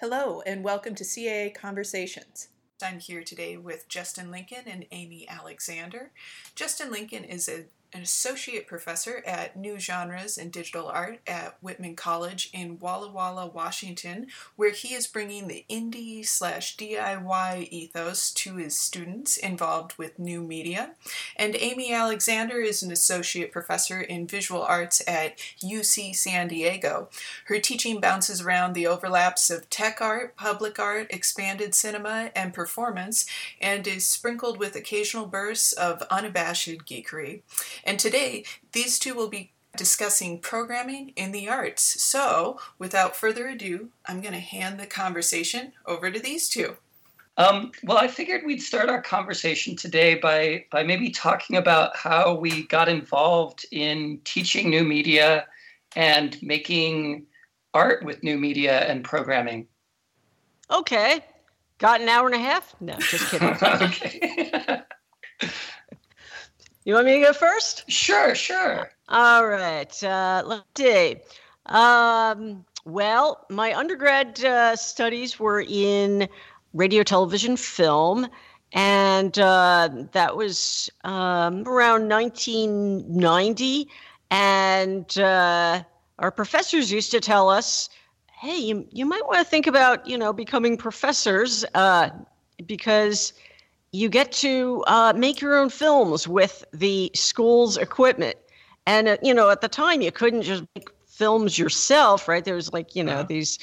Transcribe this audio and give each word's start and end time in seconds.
Hello, 0.00 0.42
and 0.46 0.62
welcome 0.62 0.94
to 0.94 1.02
CAA 1.02 1.52
Conversations. 1.52 2.50
I'm 2.80 3.00
here 3.00 3.24
today 3.24 3.56
with 3.56 3.88
Justin 3.88 4.30
Lincoln 4.30 4.62
and 4.68 4.86
Amy 4.92 5.28
Alexander. 5.28 6.12
Justin 6.54 6.92
Lincoln 6.92 7.24
is 7.24 7.48
a 7.48 7.64
an 7.92 8.02
associate 8.02 8.66
professor 8.66 9.22
at 9.26 9.56
New 9.56 9.78
Genres 9.78 10.36
and 10.36 10.52
Digital 10.52 10.88
Art 10.88 11.20
at 11.26 11.56
Whitman 11.62 11.96
College 11.96 12.50
in 12.52 12.78
Walla 12.78 13.10
Walla, 13.10 13.46
Washington, 13.46 14.26
where 14.56 14.72
he 14.72 14.94
is 14.94 15.06
bringing 15.06 15.48
the 15.48 15.64
indie 15.70 16.26
slash 16.26 16.76
DIY 16.76 17.68
ethos 17.70 18.30
to 18.32 18.56
his 18.56 18.78
students 18.78 19.36
involved 19.38 19.94
with 19.96 20.18
new 20.18 20.42
media. 20.42 20.90
And 21.34 21.56
Amy 21.56 21.92
Alexander 21.92 22.60
is 22.60 22.82
an 22.82 22.92
associate 22.92 23.52
professor 23.52 24.00
in 24.00 24.26
visual 24.26 24.62
arts 24.62 25.02
at 25.08 25.38
UC 25.62 26.14
San 26.14 26.48
Diego. 26.48 27.08
Her 27.46 27.58
teaching 27.58 28.00
bounces 28.00 28.42
around 28.42 28.74
the 28.74 28.86
overlaps 28.86 29.48
of 29.48 29.70
tech 29.70 30.00
art, 30.02 30.36
public 30.36 30.78
art, 30.78 31.06
expanded 31.10 31.74
cinema, 31.74 32.30
and 32.36 32.52
performance, 32.52 33.24
and 33.60 33.86
is 33.86 34.06
sprinkled 34.06 34.58
with 34.58 34.76
occasional 34.76 35.26
bursts 35.26 35.72
of 35.72 36.02
unabashed 36.10 36.68
geekery. 36.84 37.40
And 37.84 37.98
today, 37.98 38.44
these 38.72 38.98
two 38.98 39.14
will 39.14 39.28
be 39.28 39.52
discussing 39.76 40.40
programming 40.40 41.10
in 41.16 41.32
the 41.32 41.48
arts. 41.48 42.02
So, 42.02 42.58
without 42.78 43.16
further 43.16 43.48
ado, 43.48 43.90
I'm 44.06 44.20
going 44.20 44.34
to 44.34 44.40
hand 44.40 44.78
the 44.78 44.86
conversation 44.86 45.72
over 45.86 46.10
to 46.10 46.18
these 46.18 46.48
two. 46.48 46.76
Um, 47.38 47.70
well, 47.84 47.98
I 47.98 48.08
figured 48.08 48.42
we'd 48.44 48.60
start 48.60 48.88
our 48.88 49.00
conversation 49.00 49.76
today 49.76 50.16
by 50.16 50.64
by 50.72 50.82
maybe 50.82 51.10
talking 51.10 51.56
about 51.56 51.96
how 51.96 52.34
we 52.34 52.66
got 52.66 52.88
involved 52.88 53.64
in 53.70 54.20
teaching 54.24 54.68
new 54.68 54.82
media 54.82 55.46
and 55.94 56.36
making 56.42 57.26
art 57.74 58.04
with 58.04 58.24
new 58.24 58.36
media 58.36 58.80
and 58.80 59.04
programming. 59.04 59.68
Okay, 60.68 61.24
got 61.78 62.00
an 62.00 62.08
hour 62.08 62.26
and 62.26 62.34
a 62.34 62.38
half? 62.38 62.74
No, 62.80 62.94
just 62.98 63.30
kidding. 63.30 63.48
okay. 63.62 64.82
You 66.88 66.94
want 66.94 67.04
me 67.04 67.20
to 67.20 67.26
go 67.26 67.32
first? 67.34 67.84
Sure, 67.90 68.34
sure. 68.34 68.90
All 69.10 69.46
right. 69.46 70.02
Uh, 70.02 70.42
let's 70.46 70.64
see. 70.74 71.16
Um, 71.66 72.64
well, 72.86 73.44
my 73.50 73.76
undergrad 73.76 74.42
uh, 74.42 74.74
studies 74.74 75.38
were 75.38 75.60
in 75.60 76.26
radio, 76.72 77.02
television, 77.02 77.58
film, 77.58 78.26
and 78.72 79.38
uh, 79.38 79.90
that 80.12 80.34
was 80.34 80.88
um, 81.04 81.68
around 81.68 82.08
1990. 82.08 83.86
And 84.30 85.18
uh, 85.18 85.82
our 86.18 86.30
professors 86.30 86.90
used 86.90 87.10
to 87.10 87.20
tell 87.20 87.50
us, 87.50 87.90
"Hey, 88.32 88.56
you 88.56 88.88
you 88.92 89.04
might 89.04 89.26
want 89.26 89.40
to 89.40 89.44
think 89.44 89.66
about 89.66 90.06
you 90.06 90.16
know 90.16 90.32
becoming 90.32 90.78
professors 90.78 91.66
uh, 91.74 92.08
because." 92.64 93.34
You 93.92 94.08
get 94.08 94.32
to 94.32 94.84
uh, 94.86 95.12
make 95.16 95.40
your 95.40 95.56
own 95.56 95.70
films 95.70 96.28
with 96.28 96.64
the 96.72 97.10
school's 97.14 97.76
equipment. 97.76 98.36
And, 98.86 99.08
uh, 99.08 99.16
you 99.22 99.34
know, 99.34 99.50
at 99.50 99.60
the 99.60 99.68
time, 99.68 100.00
you 100.00 100.12
couldn't 100.12 100.42
just 100.42 100.64
make 100.74 100.88
films 101.06 101.58
yourself, 101.58 102.28
right? 102.28 102.44
There 102.44 102.54
was 102.54 102.72
like, 102.72 102.94
you 102.94 103.02
know, 103.02 103.18
yeah. 103.18 103.22
these 103.24 103.58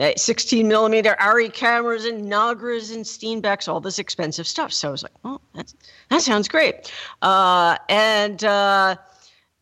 uh, 0.00 0.12
16 0.16 0.66
millimeter 0.66 1.16
ARRI 1.20 1.52
cameras 1.52 2.06
and 2.06 2.24
Nagras 2.32 2.94
and 2.94 3.04
Steenbecks, 3.04 3.68
all 3.68 3.80
this 3.80 3.98
expensive 3.98 4.46
stuff. 4.46 4.72
So 4.72 4.88
I 4.88 4.90
was 4.90 5.02
like, 5.02 5.12
oh, 5.24 5.40
that's, 5.54 5.74
that 6.08 6.22
sounds 6.22 6.48
great. 6.48 6.90
Uh, 7.20 7.76
and, 7.88 8.42
uh, 8.42 8.96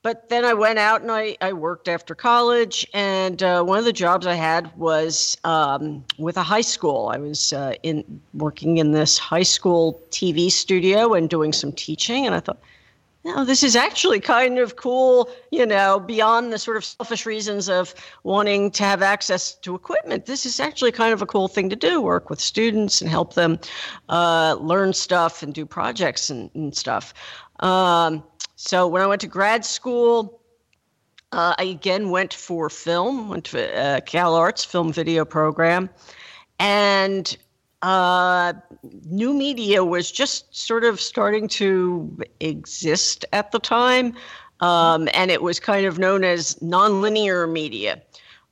but 0.03 0.29
then 0.29 0.45
I 0.45 0.53
went 0.53 0.79
out 0.79 1.01
and 1.03 1.13
I, 1.13 1.37
I 1.41 1.53
worked 1.53 1.87
after 1.87 2.15
college. 2.15 2.87
And 2.93 3.43
uh, 3.43 3.63
one 3.63 3.79
of 3.79 3.85
the 3.85 3.93
jobs 3.93 4.27
I 4.27 4.35
had 4.35 4.77
was 4.77 5.37
um, 5.45 6.05
with 6.19 6.37
a 6.37 6.43
high 6.43 6.61
school. 6.61 7.11
I 7.13 7.19
was 7.19 7.53
uh, 7.53 7.75
in 7.85 8.21
working 8.35 8.79
in 8.79 8.91
this 8.93 9.19
high 9.19 9.45
school 9.45 10.03
TV 10.11 10.51
studio 10.51 11.15
and 11.15 11.31
doing 11.31 11.53
some 11.53 11.73
teaching. 11.73 12.27
And 12.27 12.35
I 12.35 12.41
thought, 12.41 12.61
you 13.25 13.33
know, 13.33 13.45
this 13.45 13.63
is 13.63 13.77
actually 13.77 14.19
kind 14.19 14.59
of 14.59 14.75
cool, 14.75 15.31
you 15.53 15.65
know, 15.65 16.01
beyond 16.01 16.53
the 16.53 16.59
sort 16.59 16.77
of 16.77 16.85
selfish 16.85 17.25
reasons 17.25 17.69
of 17.69 17.95
wanting 18.25 18.73
to 18.73 18.83
have 18.83 19.01
access 19.03 19.55
to 19.55 19.77
equipment. 19.77 20.27
This 20.27 20.45
is 20.45 20.59
actually 20.59 20.91
kind 20.91 21.13
of 21.13 21.23
a 21.23 21.27
cool 21.27 21.47
thing 21.47 21.71
to 21.71 21.77
do 21.77 22.01
work 22.01 22.29
with 22.29 22.41
students 22.41 23.01
and 23.01 23.09
help 23.09 23.35
them 23.35 23.61
uh, 24.09 24.57
learn 24.59 24.93
stuff 24.93 25.45
and 25.45 25.55
do 25.55 25.65
projects 25.65 26.31
and, 26.31 26.51
and 26.55 26.77
stuff. 26.77 27.15
Um, 27.61 28.25
so 28.65 28.87
when 28.87 29.03
I 29.03 29.09
went 29.09 29.21
to 29.23 29.27
grad 29.27 29.65
school, 29.65 30.41
uh, 31.33 31.53
I 31.59 31.65
again 31.65 32.11
went 32.11 32.33
for 32.33 32.71
film, 32.71 33.29
went 33.29 33.47
to 33.47 33.77
uh, 33.77 34.01
Cal 34.03 34.37
Arts 34.37 34.65
film 34.65 34.93
video 34.93 35.25
program, 35.25 35.91
and 36.61 37.37
uh, 37.83 38.53
new 39.05 39.35
media 39.35 39.85
was 39.85 40.13
just 40.13 40.55
sort 40.55 40.85
of 40.85 41.01
starting 41.01 41.49
to 41.49 42.17
exist 42.39 43.25
at 43.33 43.51
the 43.51 43.59
time, 43.59 44.15
um, 44.61 45.09
and 45.13 45.33
it 45.33 45.43
was 45.43 45.59
kind 45.59 45.85
of 45.85 45.99
known 45.99 46.23
as 46.23 46.55
nonlinear 46.63 47.51
media, 47.51 48.01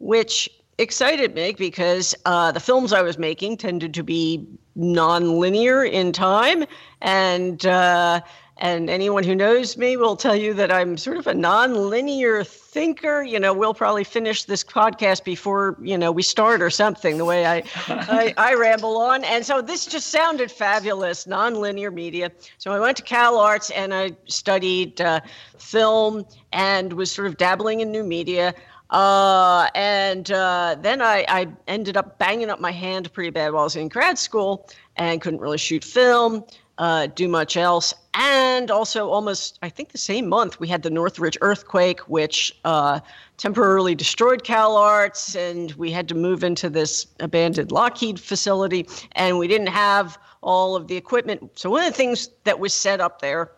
which 0.00 0.50
excited 0.78 1.36
me 1.36 1.52
because 1.56 2.16
uh, 2.26 2.50
the 2.50 2.58
films 2.58 2.92
I 2.92 3.02
was 3.02 3.16
making 3.16 3.58
tended 3.58 3.94
to 3.94 4.02
be 4.02 4.44
nonlinear 4.76 5.88
in 5.88 6.10
time, 6.10 6.64
and 7.00 7.64
uh, 7.64 8.22
and 8.60 8.90
anyone 8.90 9.24
who 9.24 9.34
knows 9.34 9.78
me 9.78 9.96
will 9.96 10.16
tell 10.16 10.36
you 10.36 10.52
that 10.54 10.70
I'm 10.70 10.98
sort 10.98 11.16
of 11.16 11.26
a 11.26 11.32
non-linear 11.32 12.44
thinker. 12.44 13.22
You 13.22 13.40
know, 13.40 13.54
we'll 13.54 13.72
probably 13.72 14.04
finish 14.04 14.44
this 14.44 14.62
podcast 14.62 15.24
before, 15.24 15.78
you 15.80 15.96
know, 15.96 16.12
we 16.12 16.22
start 16.22 16.60
or 16.60 16.68
something, 16.68 17.16
the 17.16 17.24
way 17.24 17.46
I, 17.46 17.62
I, 17.88 18.34
I, 18.36 18.54
ramble 18.54 18.98
on. 18.98 19.24
And 19.24 19.46
so 19.46 19.62
this 19.62 19.86
just 19.86 20.08
sounded 20.08 20.50
fabulous, 20.52 21.26
non-linear 21.26 21.90
media. 21.90 22.30
So 22.58 22.72
I 22.72 22.78
went 22.78 22.98
to 22.98 23.02
Cal 23.02 23.38
Arts 23.38 23.70
and 23.70 23.94
I 23.94 24.10
studied 24.26 25.00
uh, 25.00 25.20
film 25.56 26.26
and 26.52 26.92
was 26.92 27.10
sort 27.10 27.28
of 27.28 27.38
dabbling 27.38 27.80
in 27.80 27.90
new 27.90 28.04
media. 28.04 28.54
Uh, 28.90 29.68
and 29.74 30.30
uh, 30.32 30.76
then 30.80 31.00
I, 31.00 31.24
I 31.28 31.48
ended 31.66 31.96
up 31.96 32.18
banging 32.18 32.50
up 32.50 32.60
my 32.60 32.72
hand 32.72 33.10
pretty 33.14 33.30
bad 33.30 33.52
while 33.52 33.62
I 33.62 33.64
was 33.64 33.76
in 33.76 33.88
grad 33.88 34.18
school 34.18 34.68
and 34.96 35.20
couldn't 35.22 35.40
really 35.40 35.58
shoot 35.58 35.82
film 35.82 36.44
uh, 36.80 37.06
do 37.08 37.28
much 37.28 37.58
else. 37.58 37.92
And 38.14 38.70
also, 38.70 39.10
almost, 39.10 39.58
I 39.62 39.68
think 39.68 39.90
the 39.90 39.98
same 39.98 40.28
month, 40.28 40.58
we 40.58 40.66
had 40.66 40.82
the 40.82 40.90
Northridge 40.90 41.36
earthquake, 41.42 42.00
which 42.08 42.52
uh, 42.64 43.00
temporarily 43.36 43.94
destroyed 43.94 44.44
Cal 44.44 44.76
Arts, 44.76 45.36
and 45.36 45.72
we 45.72 45.92
had 45.92 46.08
to 46.08 46.14
move 46.14 46.42
into 46.42 46.70
this 46.70 47.06
abandoned 47.20 47.70
Lockheed 47.70 48.18
facility, 48.18 48.88
and 49.12 49.38
we 49.38 49.46
didn't 49.46 49.68
have 49.68 50.18
all 50.42 50.74
of 50.74 50.88
the 50.88 50.96
equipment. 50.96 51.50
So, 51.54 51.70
one 51.70 51.84
of 51.84 51.90
the 51.92 51.96
things 51.96 52.30
that 52.44 52.58
was 52.58 52.72
set 52.72 52.98
up 52.98 53.20
there 53.20 53.52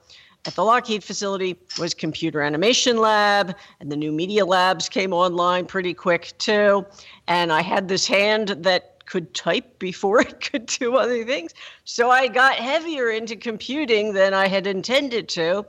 at 0.44 0.56
the 0.56 0.64
Lockheed 0.64 1.04
facility 1.04 1.56
was 1.78 1.94
computer 1.94 2.42
animation 2.42 2.98
lab, 2.98 3.54
and 3.78 3.92
the 3.92 3.96
new 3.96 4.10
media 4.10 4.44
labs 4.44 4.88
came 4.88 5.12
online 5.12 5.66
pretty 5.66 5.94
quick 5.94 6.32
too. 6.38 6.84
And 7.28 7.52
I 7.52 7.62
had 7.62 7.86
this 7.86 8.06
hand 8.06 8.48
that 8.48 8.91
could 9.06 9.34
type 9.34 9.78
before 9.78 10.20
it 10.28 10.40
could 10.40 10.66
do 10.66 10.96
other 10.96 11.24
things. 11.24 11.52
So 11.84 12.10
I 12.10 12.28
got 12.28 12.54
heavier 12.54 13.10
into 13.10 13.36
computing 13.36 14.12
than 14.14 14.34
I 14.34 14.48
had 14.48 14.66
intended 14.66 15.28
to. 15.30 15.64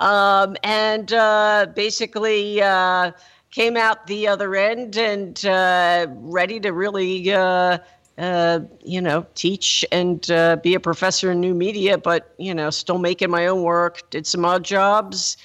Um, 0.00 0.56
and 0.64 1.12
uh, 1.12 1.66
basically 1.74 2.62
uh, 2.62 3.12
came 3.50 3.76
out 3.76 4.06
the 4.06 4.26
other 4.26 4.54
end 4.56 4.96
and 4.96 5.44
uh, 5.44 6.06
ready 6.10 6.58
to 6.60 6.72
really. 6.72 7.32
Uh, 7.32 7.78
uh, 8.18 8.60
you 8.84 9.00
know, 9.00 9.24
teach 9.34 9.82
and 9.90 10.30
uh, 10.30 10.56
be 10.56 10.74
a 10.74 10.80
professor 10.80 11.30
in 11.30 11.40
new 11.40 11.54
media, 11.54 11.96
but 11.96 12.34
you 12.36 12.52
know, 12.52 12.68
still 12.68 12.98
making 12.98 13.30
my 13.30 13.46
own 13.46 13.62
work. 13.62 14.10
Did 14.10 14.26
some 14.26 14.44
odd 14.44 14.62
jobs. 14.62 15.38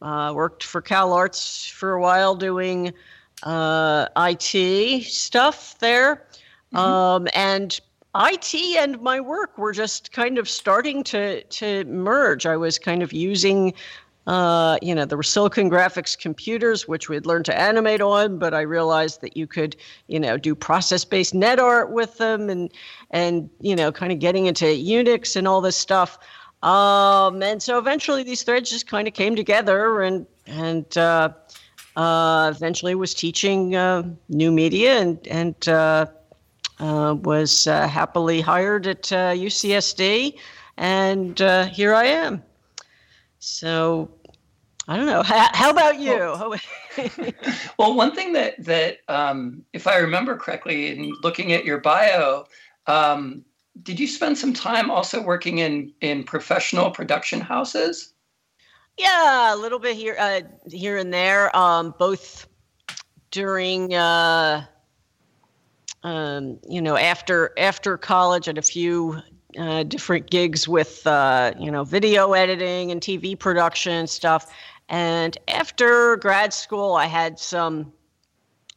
worked 0.00 0.62
for 0.62 0.80
Cal 0.80 1.12
Arts 1.12 1.66
for 1.66 1.94
a 1.94 2.00
while 2.00 2.36
doing 2.36 2.92
IT 3.44 5.04
stuff 5.06 5.76
there. 5.80 6.24
Mm-hmm. 6.74 6.76
Um, 6.76 7.28
and 7.34 7.80
IT 8.16 8.54
and 8.78 9.00
my 9.00 9.20
work 9.20 9.56
were 9.56 9.72
just 9.72 10.12
kind 10.12 10.38
of 10.38 10.48
starting 10.48 11.04
to 11.04 11.42
to 11.42 11.84
merge. 11.84 12.46
I 12.46 12.56
was 12.56 12.78
kind 12.78 13.02
of 13.02 13.12
using 13.12 13.74
uh, 14.26 14.78
you 14.82 14.94
know, 14.94 15.04
there 15.04 15.16
were 15.16 15.24
Silicon 15.24 15.70
Graphics 15.70 16.16
computers, 16.16 16.86
which 16.86 17.08
we'd 17.08 17.26
learned 17.26 17.46
to 17.46 17.58
animate 17.58 18.00
on, 18.00 18.38
but 18.38 18.54
I 18.54 18.60
realized 18.60 19.22
that 19.22 19.36
you 19.36 19.46
could, 19.46 19.74
you 20.08 20.20
know, 20.20 20.36
do 20.36 20.54
process-based 20.54 21.34
net 21.34 21.58
art 21.58 21.90
with 21.90 22.18
them 22.18 22.50
and, 22.50 22.70
and, 23.10 23.48
you 23.60 23.74
know, 23.74 23.90
kind 23.90 24.12
of 24.12 24.18
getting 24.18 24.46
into 24.46 24.66
Unix 24.66 25.36
and 25.36 25.48
all 25.48 25.60
this 25.60 25.76
stuff. 25.76 26.18
Um, 26.62 27.42
and 27.42 27.62
so 27.62 27.78
eventually 27.78 28.22
these 28.22 28.42
threads 28.42 28.70
just 28.70 28.86
kind 28.86 29.08
of 29.08 29.14
came 29.14 29.34
together 29.34 30.02
and, 30.02 30.26
and, 30.46 30.96
uh, 30.98 31.30
uh, 31.96 32.52
eventually 32.54 32.94
was 32.94 33.14
teaching, 33.14 33.74
uh, 33.74 34.02
new 34.28 34.52
media 34.52 35.00
and, 35.00 35.26
and, 35.26 35.68
uh, 35.68 36.06
was 36.80 37.66
uh, 37.66 37.86
happily 37.86 38.40
hired 38.40 38.86
at 38.86 39.12
uh, 39.12 39.32
UCSD, 39.32 40.38
and 40.76 41.40
uh, 41.40 41.66
here 41.66 41.94
I 41.94 42.06
am. 42.06 42.42
So, 43.38 44.10
I 44.88 44.96
don't 44.96 45.06
know. 45.06 45.22
How, 45.22 45.48
how 45.52 45.70
about 45.70 45.98
you? 45.98 46.16
Well, 46.16 46.54
well, 47.78 47.94
one 47.94 48.14
thing 48.14 48.32
that 48.34 48.62
that 48.64 48.98
um, 49.08 49.64
if 49.72 49.86
I 49.86 49.96
remember 49.98 50.36
correctly, 50.36 50.88
in 50.88 51.12
looking 51.22 51.52
at 51.52 51.64
your 51.64 51.78
bio, 51.78 52.44
um, 52.86 53.44
did 53.82 53.98
you 53.98 54.06
spend 54.06 54.36
some 54.36 54.52
time 54.52 54.90
also 54.90 55.22
working 55.22 55.58
in 55.58 55.92
in 56.00 56.24
professional 56.24 56.90
production 56.90 57.40
houses? 57.40 58.14
Yeah, 59.00 59.54
a 59.54 59.56
little 59.56 59.78
bit 59.78 59.96
here, 59.96 60.16
uh, 60.18 60.42
here 60.68 60.98
and 60.98 61.12
there. 61.12 61.54
Um, 61.56 61.94
both 61.98 62.46
during, 63.30 63.94
uh, 63.94 64.66
um, 66.02 66.58
you 66.68 66.80
know, 66.80 66.96
after 66.96 67.52
after 67.58 67.96
college, 67.96 68.48
and 68.48 68.58
a 68.58 68.62
few 68.62 69.20
uh, 69.58 69.82
different 69.82 70.30
gigs 70.30 70.68
with, 70.68 71.06
uh, 71.06 71.52
you 71.58 71.70
know, 71.70 71.84
video 71.84 72.32
editing 72.32 72.90
and 72.90 73.00
TV 73.00 73.38
production 73.38 74.06
stuff. 74.06 74.52
And 74.88 75.36
after 75.48 76.16
grad 76.16 76.52
school, 76.52 76.94
I 76.94 77.06
had 77.06 77.38
some 77.38 77.92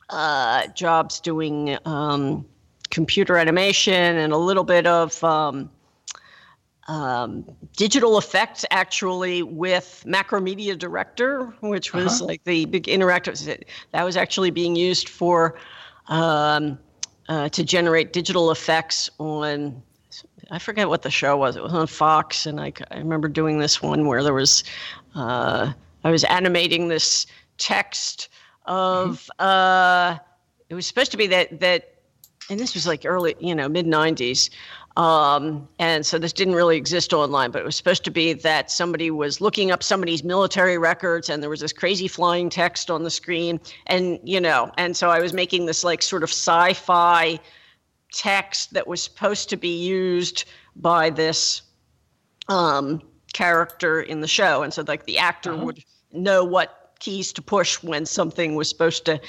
uh, 0.09 0.67
jobs 0.67 1.19
doing 1.19 1.77
um, 1.85 2.45
computer 2.89 3.37
animation 3.37 4.17
and 4.17 4.33
a 4.33 4.37
little 4.37 4.63
bit 4.63 4.85
of 4.85 5.23
um, 5.23 5.69
um, 6.87 7.45
digital 7.75 8.17
effects 8.17 8.65
actually 8.69 9.41
with 9.41 10.03
Macromedia 10.05 10.77
Director, 10.77 11.45
which 11.61 11.93
was 11.93 12.21
uh-huh. 12.21 12.25
like 12.25 12.43
the 12.43 12.65
big 12.65 12.83
interactive 12.83 13.63
that 13.91 14.03
was 14.03 14.17
actually 14.17 14.51
being 14.51 14.75
used 14.75 15.09
for 15.09 15.55
um, 16.07 16.77
uh, 17.29 17.49
to 17.49 17.63
generate 17.63 18.13
digital 18.13 18.51
effects 18.51 19.09
on. 19.19 19.81
I 20.51 20.59
forget 20.59 20.89
what 20.89 21.01
the 21.01 21.09
show 21.09 21.37
was. 21.37 21.55
It 21.55 21.63
was 21.63 21.73
on 21.73 21.87
Fox, 21.87 22.45
and 22.45 22.59
I, 22.59 22.73
I 22.91 22.97
remember 22.97 23.27
doing 23.27 23.59
this 23.59 23.81
one 23.81 24.07
where 24.07 24.23
there 24.23 24.33
was 24.33 24.63
uh, 25.15 25.71
I 26.03 26.11
was 26.11 26.23
animating 26.25 26.87
this 26.87 27.25
text 27.57 28.29
of 28.65 29.29
mm-hmm. 29.39 29.45
uh, 29.45 30.17
it 30.69 30.75
was 30.75 30.85
supposed 30.85 31.11
to 31.11 31.17
be 31.17 31.27
that 31.27 31.59
that 31.59 31.93
and 32.49 32.59
this 32.59 32.73
was 32.73 32.85
like 32.85 33.05
early, 33.05 33.35
you 33.39 33.55
know, 33.55 33.69
mid 33.69 33.85
90s. 33.85 34.49
Um, 34.95 35.67
and 35.79 36.05
so 36.05 36.19
this 36.19 36.33
didn't 36.33 36.53
really 36.53 36.77
exist 36.77 37.13
online, 37.13 37.49
but 37.49 37.61
it 37.61 37.65
was 37.65 37.75
supposed 37.75 38.03
to 38.05 38.11
be 38.11 38.33
that 38.33 38.69
somebody 38.69 39.09
was 39.09 39.41
looking 39.41 39.71
up 39.71 39.81
somebody's 39.81 40.23
military 40.23 40.77
records 40.77 41.29
and 41.29 41.41
there 41.41 41.49
was 41.49 41.61
this 41.61 41.73
crazy 41.73 42.07
flying 42.07 42.49
text 42.49 42.91
on 42.91 43.03
the 43.03 43.09
screen. 43.09 43.59
And, 43.87 44.19
you 44.23 44.39
know, 44.39 44.71
and 44.77 44.95
so 44.95 45.09
I 45.09 45.19
was 45.19 45.33
making 45.33 45.65
this 45.65 45.83
like 45.83 46.03
sort 46.03 46.21
of 46.21 46.29
sci 46.29 46.73
fi 46.73 47.39
text 48.13 48.73
that 48.73 48.87
was 48.87 49.01
supposed 49.01 49.49
to 49.49 49.57
be 49.57 49.75
used 49.75 50.45
by 50.75 51.09
this 51.09 51.63
um, 52.47 53.01
character 53.33 54.01
in 54.01 54.21
the 54.21 54.27
show. 54.27 54.63
And 54.63 54.73
so, 54.73 54.83
like, 54.87 55.05
the 55.05 55.17
actor 55.17 55.53
uh-huh. 55.53 55.65
would 55.65 55.83
know 56.11 56.43
what 56.43 56.93
keys 56.99 57.33
to 57.33 57.41
push 57.41 57.81
when 57.83 58.05
something 58.05 58.55
was 58.55 58.69
supposed 58.69 59.05
to 59.05 59.19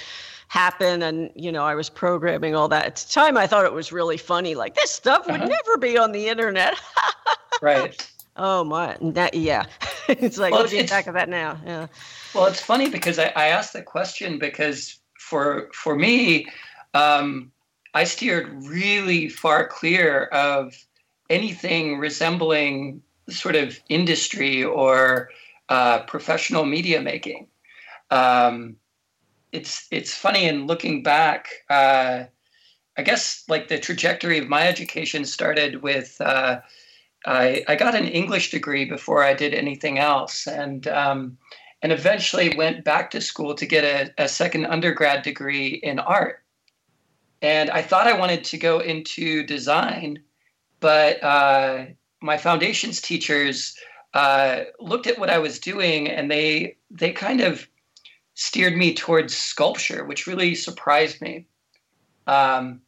happen 0.49 1.03
and 1.03 1.31
you 1.35 1.51
know 1.51 1.65
i 1.65 1.75
was 1.75 1.89
programming 1.89 2.55
all 2.55 2.69
that. 2.69 2.85
At 2.87 2.97
the 2.97 3.13
time 3.13 3.37
i 3.37 3.47
thought 3.47 3.65
it 3.65 3.73
was 3.73 3.93
really 3.93 4.17
funny 4.17 4.55
like 4.55 4.75
this 4.75 4.91
stuff 4.91 5.27
would 5.27 5.41
uh-huh. 5.41 5.49
never 5.49 5.79
be 5.79 5.99
on 5.99 6.13
the 6.13 6.29
internet. 6.29 6.75
Right. 7.63 8.11
Oh 8.37 8.65
my 8.65 8.97
that, 9.01 9.35
yeah. 9.35 9.65
It's 10.09 10.37
like 10.37 10.53
well, 10.53 10.65
looking 10.65 10.81
it's, 10.81 10.91
back 10.91 11.07
at 11.07 11.15
that 11.15 11.29
now? 11.29 11.59
Yeah. 11.65 11.87
Well 12.35 12.47
it's 12.47 12.61
funny 12.61 12.91
because 12.91 13.19
i, 13.19 13.33
I 13.37 13.47
asked 13.47 13.73
the 13.73 13.83
question 13.83 14.39
because 14.39 14.99
for 15.19 15.71
for 15.73 15.95
me 15.95 16.47
um, 16.93 17.53
i 17.95 18.05
steered 18.05 18.53
really 18.67 19.29
far 19.29 19.67
clear 19.67 20.25
of 20.25 20.75
anything 21.31 21.99
resembling 21.99 23.03
sort 23.29 23.57
of 23.57 23.79
industry 23.89 24.63
or 24.65 25.31
uh, 25.69 26.01
professional 26.03 26.65
media 26.65 27.01
making. 27.01 27.49
Um, 28.11 28.77
it's 29.55 29.87
it's 29.91 30.15
funny 30.15 30.45
in 30.45 30.67
looking 30.67 31.03
back. 31.03 31.49
Uh, 31.71 32.25
I 32.97 33.03
guess 33.03 33.45
like 33.49 33.69
the 33.69 33.79
trajectory 33.79 34.39
of 34.39 34.49
my 34.49 34.67
education 34.67 35.25
started 35.25 35.83
with 35.83 36.21
uh, 36.21 36.61
I, 37.27 37.65
I 37.69 37.77
got 37.77 37.95
an 37.95 38.07
English 38.07 38.51
degree 38.51 38.85
before 38.85 39.25
I 39.25 39.35
did 39.35 39.55
anything 39.55 39.99
else, 39.99 40.47
and 40.47 40.87
um, 40.89 41.39
and 41.83 41.93
eventually 41.93 42.55
went 42.57 42.85
back 42.85 43.11
to 43.13 43.21
school 43.21 43.55
to 43.55 43.67
get 43.67 43.85
a, 43.85 44.25
a 44.25 44.29
second 44.29 44.67
undergrad 44.67 45.23
degree 45.23 45.81
in 45.83 45.99
art. 45.99 46.43
And 47.41 47.71
I 47.71 47.83
thought 47.83 48.07
I 48.07 48.19
wanted 48.19 48.43
to 48.45 48.59
go 48.59 48.81
into 48.81 49.45
design, 49.45 50.23
but 50.81 51.23
uh, 51.23 51.87
my 52.21 52.39
foundations 52.39 53.01
teachers 53.01 53.77
uh, 54.15 54.65
looked 54.81 55.07
at 55.07 55.19
what 55.19 55.31
I 55.31 55.39
was 55.39 55.59
doing, 55.59 56.09
and 56.09 56.31
they 56.31 56.77
they 56.91 57.13
kind 57.13 57.41
of 57.41 57.69
steered 58.35 58.77
me 58.77 58.95
towards 58.95 59.37
sculpture, 59.37 60.05
which 60.05 60.27
really 60.27 60.55
surprised 60.55 61.21
me. 61.21 61.47
Um, 62.27 62.81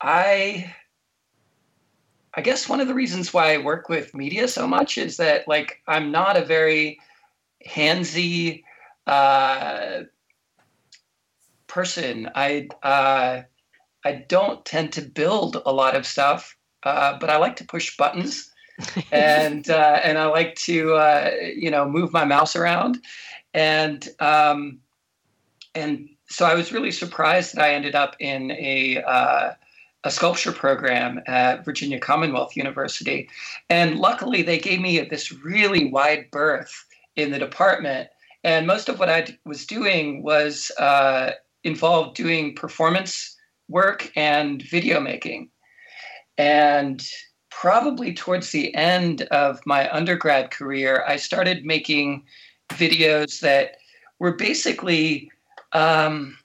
I 0.00 0.74
I 2.34 2.40
guess 2.40 2.68
one 2.68 2.80
of 2.80 2.88
the 2.88 2.94
reasons 2.94 3.34
why 3.34 3.54
I 3.54 3.58
work 3.58 3.88
with 3.88 4.14
media 4.14 4.48
so 4.48 4.66
much 4.66 4.96
is 4.96 5.18
that 5.18 5.46
like 5.46 5.82
I'm 5.86 6.10
not 6.10 6.36
a 6.36 6.44
very 6.44 6.98
handsy 7.68 8.62
uh, 9.06 10.02
person. 11.66 12.30
I 12.34 12.68
uh, 12.82 13.42
I 14.04 14.12
don't 14.28 14.64
tend 14.64 14.92
to 14.94 15.02
build 15.02 15.60
a 15.66 15.72
lot 15.72 15.94
of 15.94 16.06
stuff, 16.06 16.56
uh, 16.84 17.18
but 17.18 17.28
I 17.30 17.36
like 17.36 17.56
to 17.56 17.64
push 17.64 17.96
buttons, 17.96 18.50
and 19.12 19.68
uh, 19.68 20.00
and 20.02 20.16
I 20.16 20.26
like 20.26 20.54
to 20.56 20.94
uh, 20.94 21.30
you 21.54 21.70
know 21.70 21.86
move 21.88 22.12
my 22.12 22.24
mouse 22.24 22.56
around, 22.56 22.98
and 23.54 24.08
um, 24.20 24.80
and 25.74 26.08
so 26.28 26.46
I 26.46 26.54
was 26.54 26.72
really 26.72 26.90
surprised 26.90 27.54
that 27.54 27.62
I 27.62 27.74
ended 27.74 27.94
up 27.94 28.16
in 28.18 28.52
a 28.52 29.02
uh, 29.06 29.52
a 30.04 30.10
sculpture 30.10 30.52
program 30.52 31.22
at 31.26 31.64
Virginia 31.64 31.98
Commonwealth 31.98 32.56
University, 32.56 33.28
and 33.68 33.98
luckily 33.98 34.42
they 34.42 34.58
gave 34.58 34.80
me 34.80 35.00
this 35.00 35.32
really 35.32 35.90
wide 35.90 36.30
berth 36.30 36.84
in 37.16 37.30
the 37.30 37.38
department. 37.38 38.08
And 38.44 38.66
most 38.66 38.88
of 38.88 38.98
what 38.98 39.08
I 39.08 39.38
was 39.44 39.66
doing 39.66 40.22
was 40.24 40.72
uh, 40.78 41.32
involved 41.62 42.16
doing 42.16 42.54
performance 42.54 43.36
work 43.68 44.10
and 44.16 44.62
video 44.62 45.00
making. 45.00 45.50
And 46.38 47.06
probably 47.50 48.12
towards 48.14 48.50
the 48.50 48.74
end 48.74 49.22
of 49.30 49.60
my 49.66 49.88
undergrad 49.94 50.50
career, 50.50 51.04
I 51.06 51.16
started 51.16 51.64
making 51.64 52.24
videos 52.72 53.40
that 53.40 53.76
were 54.18 54.32
basically 54.32 55.30
um, 55.72 56.36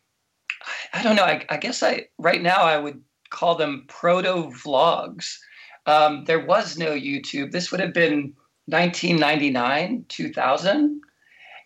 I 0.93 1.03
don't 1.03 1.15
know. 1.15 1.23
I, 1.23 1.45
I, 1.49 1.57
guess 1.57 1.83
I 1.83 2.07
right 2.17 2.41
now 2.41 2.63
I 2.63 2.77
would 2.77 3.01
call 3.29 3.55
them 3.55 3.85
proto 3.87 4.49
vlogs. 4.49 5.37
Um, 5.85 6.25
there 6.25 6.45
was 6.45 6.77
no 6.77 6.91
YouTube. 6.91 7.51
This 7.51 7.71
would 7.71 7.79
have 7.79 7.93
been 7.93 8.33
1999, 8.65 10.05
2000, 10.09 11.01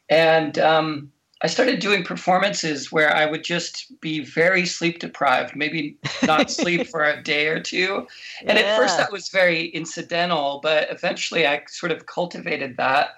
and 0.10 0.60
um, 0.60 1.12
I 1.44 1.48
started 1.48 1.80
doing 1.80 2.04
performances 2.04 2.92
where 2.92 3.16
I 3.16 3.26
would 3.26 3.44
just 3.44 4.00
be 4.00 4.24
very 4.24 4.66
sleep 4.66 5.00
deprived, 5.00 5.56
maybe 5.56 5.98
not 6.24 6.52
sleep 6.52 6.88
for 6.88 7.04
a 7.04 7.22
day 7.24 7.48
or 7.48 7.60
two. 7.60 8.08
And 8.46 8.58
yeah. 8.58 8.66
at 8.66 8.78
first 8.78 8.98
that 8.98 9.12
was 9.12 9.30
very 9.30 9.68
incidental, 9.68 10.60
but 10.62 10.88
eventually 10.92 11.48
I 11.48 11.64
sort 11.68 11.92
of 11.92 12.06
cultivated 12.06 12.78
that 12.78 13.10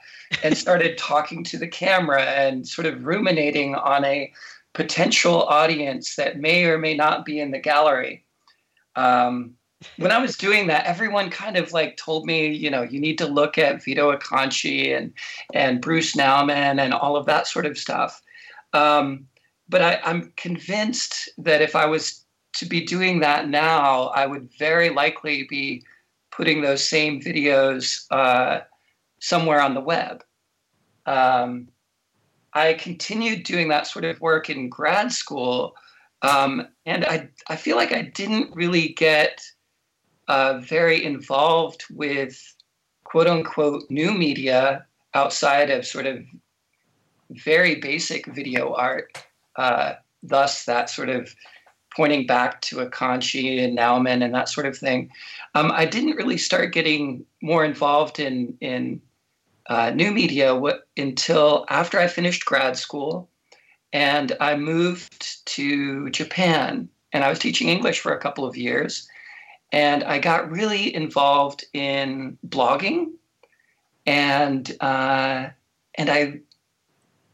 and 0.43 0.57
started 0.57 0.97
talking 0.97 1.43
to 1.45 1.57
the 1.57 1.67
camera 1.67 2.23
and 2.23 2.67
sort 2.67 2.85
of 2.85 3.05
ruminating 3.05 3.75
on 3.75 4.05
a 4.05 4.31
potential 4.73 5.43
audience 5.43 6.15
that 6.15 6.39
may 6.39 6.65
or 6.65 6.77
may 6.77 6.95
not 6.95 7.25
be 7.25 7.39
in 7.39 7.51
the 7.51 7.59
gallery. 7.59 8.25
Um, 8.95 9.55
when 9.97 10.11
I 10.11 10.17
was 10.17 10.37
doing 10.37 10.67
that, 10.67 10.85
everyone 10.85 11.29
kind 11.29 11.57
of 11.57 11.73
like 11.73 11.97
told 11.97 12.25
me, 12.25 12.47
you 12.47 12.69
know, 12.69 12.83
you 12.83 12.99
need 12.99 13.17
to 13.17 13.27
look 13.27 13.57
at 13.57 13.83
Vito 13.83 14.15
Acconci 14.15 14.95
and 14.95 15.13
and 15.53 15.81
Bruce 15.81 16.15
Nauman 16.15 16.79
and 16.79 16.93
all 16.93 17.15
of 17.15 17.25
that 17.25 17.47
sort 17.47 17.65
of 17.65 17.77
stuff. 17.77 18.21
Um, 18.73 19.27
but 19.69 19.81
I, 19.81 19.99
I'm 20.03 20.31
convinced 20.37 21.29
that 21.37 21.61
if 21.61 21.75
I 21.75 21.85
was 21.85 22.23
to 22.55 22.65
be 22.65 22.85
doing 22.85 23.19
that 23.19 23.49
now, 23.49 24.07
I 24.09 24.25
would 24.25 24.49
very 24.57 24.89
likely 24.89 25.45
be 25.49 25.83
putting 26.31 26.61
those 26.61 26.87
same 26.87 27.21
videos 27.21 28.05
uh, 28.11 28.61
somewhere 29.23 29.61
on 29.61 29.73
the 29.73 29.79
web. 29.79 30.21
Um, 31.05 31.69
I 32.53 32.73
continued 32.73 33.43
doing 33.43 33.69
that 33.69 33.87
sort 33.87 34.03
of 34.03 34.19
work 34.19 34.49
in 34.49 34.67
grad 34.67 35.13
school, 35.13 35.75
um, 36.21 36.67
and 36.85 37.05
I 37.05 37.29
I 37.47 37.55
feel 37.55 37.77
like 37.77 37.93
I 37.93 38.01
didn't 38.01 38.53
really 38.53 38.89
get 38.89 39.41
uh, 40.27 40.59
very 40.59 41.03
involved 41.03 41.85
with 41.89 42.37
quote 43.05 43.27
unquote 43.27 43.83
new 43.89 44.13
media 44.13 44.85
outside 45.13 45.69
of 45.69 45.85
sort 45.85 46.05
of 46.05 46.25
very 47.29 47.75
basic 47.75 48.25
video 48.27 48.73
art. 48.73 49.25
Uh, 49.55 49.93
thus, 50.21 50.65
that 50.65 50.89
sort 50.89 51.09
of 51.09 51.33
pointing 51.95 52.25
back 52.25 52.59
to 52.61 52.77
Acconci 52.77 53.63
and 53.63 53.77
Nauman 53.77 54.23
and 54.23 54.33
that 54.33 54.49
sort 54.49 54.65
of 54.65 54.77
thing. 54.77 55.11
Um, 55.55 55.71
I 55.71 55.85
didn't 55.85 56.17
really 56.17 56.37
start 56.37 56.73
getting 56.73 57.25
more 57.41 57.63
involved 57.63 58.19
in 58.19 58.57
in 58.59 59.01
uh, 59.67 59.91
new 59.91 60.11
media 60.11 60.47
w- 60.49 60.79
until 60.97 61.65
after 61.69 61.99
I 61.99 62.07
finished 62.07 62.45
grad 62.45 62.77
school. 62.77 63.29
and 63.93 64.35
I 64.39 64.55
moved 64.55 65.45
to 65.45 66.09
Japan 66.09 66.89
and 67.13 67.23
I 67.23 67.29
was 67.29 67.39
teaching 67.39 67.69
English 67.69 67.99
for 67.99 68.11
a 68.13 68.19
couple 68.19 68.43
of 68.45 68.57
years. 68.57 69.07
And 69.71 70.03
I 70.03 70.19
got 70.19 70.51
really 70.51 70.93
involved 70.93 71.63
in 71.73 72.37
blogging. 72.47 73.13
And 74.05 74.75
uh, 74.81 75.49
and 75.95 76.09
I 76.09 76.39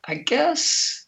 I 0.05 0.15
guess 0.15 1.05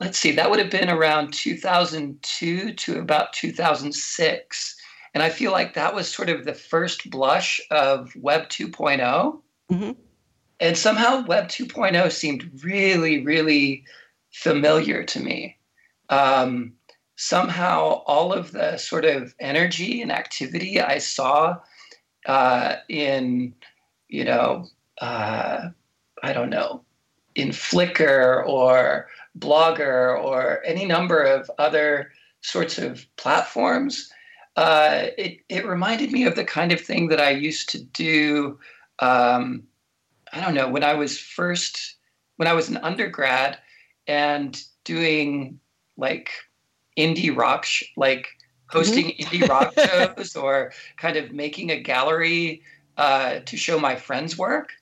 let's 0.00 0.18
see, 0.18 0.32
that 0.32 0.50
would 0.50 0.58
have 0.58 0.70
been 0.70 0.90
around 0.90 1.32
2002 1.32 2.74
to 2.74 2.98
about 2.98 3.32
2006. 3.32 4.76
And 5.14 5.22
I 5.22 5.30
feel 5.30 5.52
like 5.52 5.74
that 5.74 5.94
was 5.94 6.08
sort 6.08 6.28
of 6.28 6.44
the 6.44 6.54
first 6.54 7.10
blush 7.10 7.60
of 7.70 8.14
Web 8.16 8.48
2.0. 8.48 9.40
Mm-hmm. 9.70 9.92
And 10.60 10.78
somehow 10.78 11.24
Web 11.26 11.48
2.0 11.48 12.12
seemed 12.12 12.62
really, 12.64 13.24
really 13.24 13.84
familiar 14.30 15.04
to 15.04 15.20
me. 15.20 15.56
Um, 16.08 16.74
somehow 17.16 18.02
all 18.06 18.32
of 18.32 18.52
the 18.52 18.76
sort 18.76 19.04
of 19.04 19.34
energy 19.40 20.02
and 20.02 20.10
activity 20.10 20.80
I 20.80 20.98
saw 20.98 21.58
uh, 22.26 22.76
in, 22.88 23.54
you 24.08 24.24
know, 24.24 24.66
uh, 25.00 25.68
I 26.22 26.32
don't 26.32 26.50
know, 26.50 26.84
in 27.34 27.48
Flickr 27.48 28.46
or 28.46 29.08
Blogger 29.38 30.22
or 30.22 30.62
any 30.64 30.86
number 30.86 31.22
of 31.22 31.50
other 31.58 32.12
sorts 32.42 32.78
of 32.78 33.06
platforms, 33.16 34.12
uh, 34.56 35.06
it, 35.18 35.40
it 35.48 35.66
reminded 35.66 36.12
me 36.12 36.24
of 36.24 36.36
the 36.36 36.44
kind 36.44 36.72
of 36.72 36.80
thing 36.80 37.08
that 37.08 37.20
I 37.20 37.30
used 37.30 37.68
to 37.70 37.82
do. 37.82 38.58
Um, 38.98 39.64
I 40.32 40.40
don't 40.40 40.54
know, 40.54 40.68
when 40.68 40.84
I 40.84 40.94
was 40.94 41.18
first, 41.18 41.96
when 42.36 42.48
I 42.48 42.52
was 42.52 42.68
an 42.68 42.78
undergrad 42.78 43.58
and 44.06 44.60
doing 44.84 45.60
like 45.96 46.30
indie 46.96 47.34
rock, 47.36 47.64
sh- 47.64 47.84
like 47.96 48.28
hosting 48.66 49.12
mm-hmm. 49.12 49.36
indie 49.36 49.48
rock 49.48 49.74
shows 50.18 50.36
or 50.36 50.72
kind 50.96 51.16
of 51.16 51.32
making 51.32 51.70
a 51.70 51.80
gallery 51.80 52.62
uh, 52.96 53.40
to 53.46 53.56
show 53.56 53.78
my 53.78 53.94
friends' 53.96 54.38
work. 54.38 54.72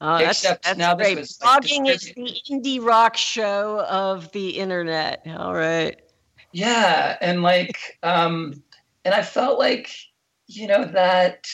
Oh, 0.00 0.18
that's, 0.18 0.42
Except 0.44 0.64
that's 0.64 0.78
now 0.78 0.94
great. 0.94 1.16
This 1.16 1.38
was, 1.40 1.40
like, 1.40 1.62
Blogging 1.62 1.88
is 1.88 2.12
the 2.14 2.40
indie 2.50 2.82
rock 2.82 3.16
show 3.16 3.84
of 3.88 4.30
the 4.32 4.50
internet. 4.50 5.22
All 5.26 5.54
right. 5.54 6.00
Yeah, 6.52 7.16
and 7.20 7.42
like, 7.42 7.98
um, 8.02 8.62
and 9.04 9.14
I 9.14 9.22
felt 9.22 9.58
like, 9.58 9.90
you 10.46 10.66
know, 10.66 10.84
that 10.84 11.48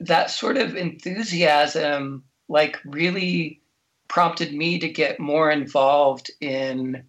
that 0.00 0.30
sort 0.30 0.56
of 0.56 0.76
enthusiasm, 0.76 2.24
like, 2.48 2.78
really 2.84 3.60
prompted 4.08 4.52
me 4.52 4.78
to 4.78 4.88
get 4.88 5.20
more 5.20 5.50
involved 5.50 6.30
in 6.40 7.04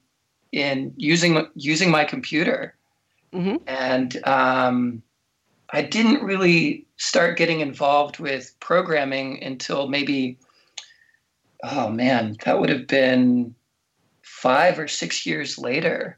in 0.52 0.94
using 0.98 1.48
using 1.56 1.90
my 1.90 2.04
computer, 2.04 2.76
mm-hmm. 3.34 3.56
and 3.66 4.22
um, 4.28 5.02
I 5.70 5.82
didn't 5.82 6.24
really 6.24 6.86
start 6.98 7.38
getting 7.38 7.62
involved 7.62 8.20
with 8.20 8.54
programming 8.60 9.42
until 9.44 9.88
maybe 9.88 10.38
oh 11.64 11.90
man, 11.90 12.36
that 12.44 12.60
would 12.60 12.70
have 12.70 12.88
been 12.88 13.56
five 14.22 14.80
or 14.80 14.88
six 14.88 15.26
years 15.26 15.58
later. 15.58 16.18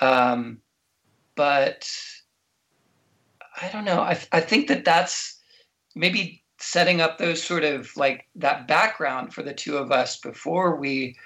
Um, 0.00 0.58
but 1.36 1.88
I 3.60 3.68
don't 3.68 3.84
know. 3.84 4.00
I, 4.00 4.18
I 4.32 4.40
think 4.40 4.68
that 4.68 4.84
that's 4.84 5.33
maybe 5.94 6.42
setting 6.58 7.00
up 7.00 7.18
those 7.18 7.42
sort 7.42 7.64
of 7.64 7.94
like 7.96 8.26
that 8.36 8.66
background 8.66 9.34
for 9.34 9.42
the 9.42 9.52
two 9.52 9.76
of 9.76 9.92
us 9.92 10.18
before 10.18 10.76
we 10.76 11.16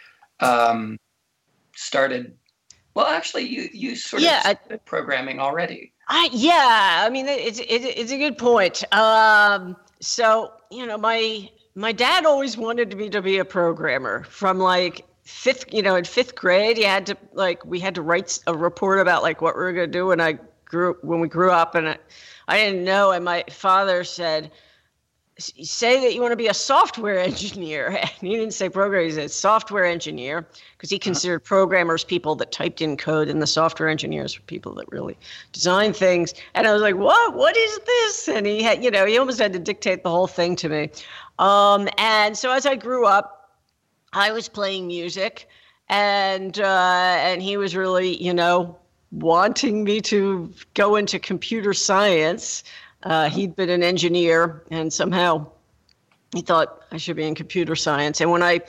um, 0.40 0.98
started. 1.74 2.36
Well, 2.94 3.06
actually, 3.06 3.44
you 3.44 3.68
you 3.72 3.96
sort 3.96 4.22
yeah, 4.22 4.38
of 4.38 4.42
started 4.42 4.84
programming 4.84 5.40
already. 5.40 5.92
I 6.08 6.28
yeah. 6.32 7.04
I 7.06 7.10
mean, 7.10 7.26
it's 7.28 7.60
it, 7.60 7.64
it's 7.68 8.12
a 8.12 8.18
good 8.18 8.38
point. 8.38 8.84
Um, 8.92 9.76
so 10.00 10.52
you 10.70 10.86
know, 10.86 10.98
my 10.98 11.48
my 11.74 11.92
dad 11.92 12.26
always 12.26 12.56
wanted 12.56 12.96
me 12.96 13.08
to 13.10 13.22
be 13.22 13.38
a 13.38 13.44
programmer 13.44 14.24
from 14.24 14.58
like 14.58 15.04
fifth 15.22 15.66
you 15.72 15.82
know 15.82 15.94
in 15.94 16.04
fifth 16.04 16.34
grade 16.34 16.78
you 16.78 16.86
had 16.86 17.04
to 17.04 17.14
like 17.34 17.62
we 17.66 17.78
had 17.78 17.94
to 17.94 18.00
write 18.00 18.38
a 18.46 18.56
report 18.56 18.98
about 18.98 19.22
like 19.22 19.42
what 19.42 19.54
we 19.54 19.60
were 19.60 19.74
going 19.74 19.92
to 19.92 19.98
do 19.98 20.06
when 20.06 20.22
i 20.22 20.38
grew 20.68 20.96
when 21.02 21.20
we 21.20 21.28
grew 21.28 21.50
up 21.50 21.74
and 21.74 21.88
I, 21.88 21.98
I 22.46 22.58
didn't 22.58 22.84
know 22.84 23.10
and 23.10 23.24
my 23.24 23.44
father 23.50 24.04
said 24.04 24.50
say 25.40 26.00
that 26.00 26.14
you 26.14 26.20
want 26.20 26.32
to 26.32 26.36
be 26.36 26.48
a 26.48 26.54
software 26.54 27.18
engineer. 27.30 27.88
And 28.20 28.28
he 28.28 28.36
didn't 28.36 28.54
say 28.54 28.68
programmer 28.68 29.04
he 29.04 29.12
said 29.12 29.30
software 29.30 29.84
engineer 29.84 30.46
because 30.76 30.90
he 30.90 30.96
uh-huh. 30.96 31.04
considered 31.04 31.40
programmers 31.40 32.02
people 32.02 32.34
that 32.36 32.50
typed 32.50 32.82
in 32.82 32.96
code 32.96 33.28
and 33.28 33.40
the 33.40 33.46
software 33.46 33.88
engineers 33.88 34.36
were 34.36 34.44
people 34.46 34.74
that 34.74 34.90
really 34.90 35.16
design 35.52 35.92
things. 35.92 36.34
And 36.54 36.66
i 36.66 36.72
was 36.72 36.82
like 36.82 36.96
what? 36.96 37.34
What 37.34 37.56
is 37.56 37.78
this? 37.86 38.28
And 38.28 38.46
he 38.46 38.62
had 38.62 38.82
you 38.82 38.90
know 38.90 39.06
he 39.06 39.16
almost 39.18 39.38
had 39.38 39.52
to 39.52 39.58
dictate 39.58 40.02
the 40.02 40.10
whole 40.10 40.26
thing 40.26 40.56
to 40.56 40.68
me. 40.68 40.90
Um, 41.38 41.88
and 41.98 42.36
so 42.36 42.50
as 42.50 42.66
I 42.66 42.74
grew 42.74 43.06
up, 43.06 43.38
I 44.12 44.32
was 44.32 44.48
playing 44.48 44.86
music, 44.88 45.48
and 45.88 46.58
uh, 46.58 47.16
and 47.20 47.42
he 47.42 47.56
was 47.56 47.76
really, 47.76 48.22
you 48.22 48.34
know, 48.34 48.76
wanting 49.10 49.84
me 49.84 50.00
to 50.02 50.52
go 50.74 50.96
into 50.96 51.18
computer 51.18 51.72
science. 51.72 52.64
Uh, 53.02 53.28
he'd 53.28 53.56
been 53.56 53.70
an 53.70 53.82
engineer, 53.82 54.62
and 54.70 54.92
somehow 54.92 55.46
he 56.34 56.42
thought 56.42 56.82
I 56.92 56.96
should 56.98 57.16
be 57.16 57.26
in 57.26 57.34
computer 57.34 57.76
science. 57.76 58.20
And 58.20 58.30
when 58.30 58.42
I 58.42 58.60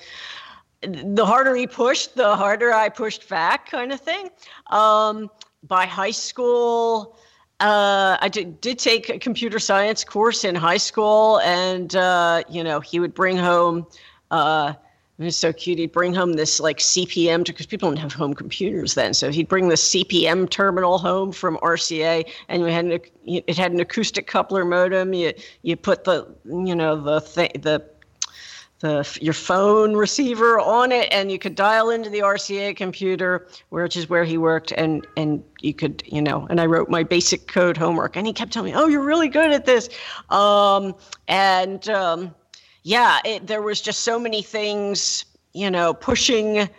the 0.81 1.25
harder 1.25 1.55
he 1.55 1.67
pushed, 1.67 2.15
the 2.15 2.36
harder 2.36 2.72
I 2.72 2.89
pushed 2.89 3.27
back, 3.27 3.69
kind 3.69 3.91
of 3.91 4.00
thing. 4.00 4.29
Um, 4.67 5.29
by 5.63 5.86
high 5.86 6.12
school, 6.12 7.17
uh, 7.60 8.17
I 8.22 8.29
did, 8.29 8.62
did 8.62 8.79
take 8.79 9.10
a 9.10 9.19
computer 9.19 9.60
science 9.60 10.05
course 10.05 10.46
in 10.46 10.55
high 10.55 10.77
school, 10.77 11.39
and 11.41 11.93
uh, 11.96 12.43
you 12.50 12.63
know 12.63 12.79
he 12.79 13.00
would 13.00 13.13
bring 13.13 13.38
home. 13.38 13.88
Uh, 14.31 14.74
it 15.20 15.26
was 15.26 15.36
so 15.36 15.52
cute. 15.52 15.80
He'd 15.80 15.92
bring 15.92 16.14
home 16.14 16.34
this 16.34 16.62
like 16.62 16.78
CP/M 16.78 17.44
because 17.44 17.66
people 17.66 17.90
didn't 17.90 18.02
have 18.02 18.14
home 18.14 18.34
computers 18.34 18.96
then. 18.96 19.14
So 19.14 19.30
he'd 19.30 19.50
bring 19.50 19.68
the 19.68 19.76
CP/M 19.76 20.48
terminal 20.48 20.98
home 20.98 21.34
from 21.34 21.58
RCA, 21.58 22.26
and 22.48 22.64
we 22.64 22.72
had 22.72 22.86
an, 22.86 23.00
it 23.26 23.58
had 23.58 23.74
an 23.74 23.82
acoustic 23.82 24.28
coupler 24.28 24.64
modem. 24.64 25.14
You 25.14 25.34
you 25.62 25.76
put 25.76 26.06
the 26.06 26.34
you 26.46 26.74
know 26.74 26.96
the 26.96 27.20
thing 27.20 27.52
the 27.62 27.86
the 28.80 29.18
your 29.22 29.34
phone 29.34 29.94
receiver 29.94 30.58
on 30.58 30.94
it 30.94 31.10
and 31.12 31.30
you 31.30 31.38
could 31.38 31.54
dial 31.54 31.90
into 31.90 32.10
the 32.10 32.20
RCA 32.20 32.76
computer 32.78 33.48
which 33.70 33.98
is 33.98 34.10
where 34.10 34.24
he 34.24 34.38
worked 34.38 34.72
and 34.72 35.06
and 35.18 35.44
you 35.60 35.74
could 35.74 36.02
you 36.06 36.22
know 36.22 36.48
and 36.50 36.62
I 36.62 36.66
wrote 36.66 36.90
my 36.90 37.04
basic 37.04 37.48
code 37.48 37.76
homework 37.76 38.16
and 38.16 38.26
he 38.26 38.32
kept 38.32 38.54
telling 38.54 38.72
me 38.72 38.80
oh 38.80 38.88
you're 38.88 39.04
really 39.04 39.28
good 39.28 39.52
at 39.52 39.66
this 39.66 39.90
um, 40.30 40.96
and 41.28 41.90
um, 41.90 42.34
yeah 42.83 43.19
it, 43.25 43.48
there 43.48 43.62
was 43.62 43.81
just 43.81 44.01
so 44.01 44.19
many 44.19 44.41
things 44.41 45.25
you 45.53 45.69
know 45.69 45.93
pushing 45.93 46.69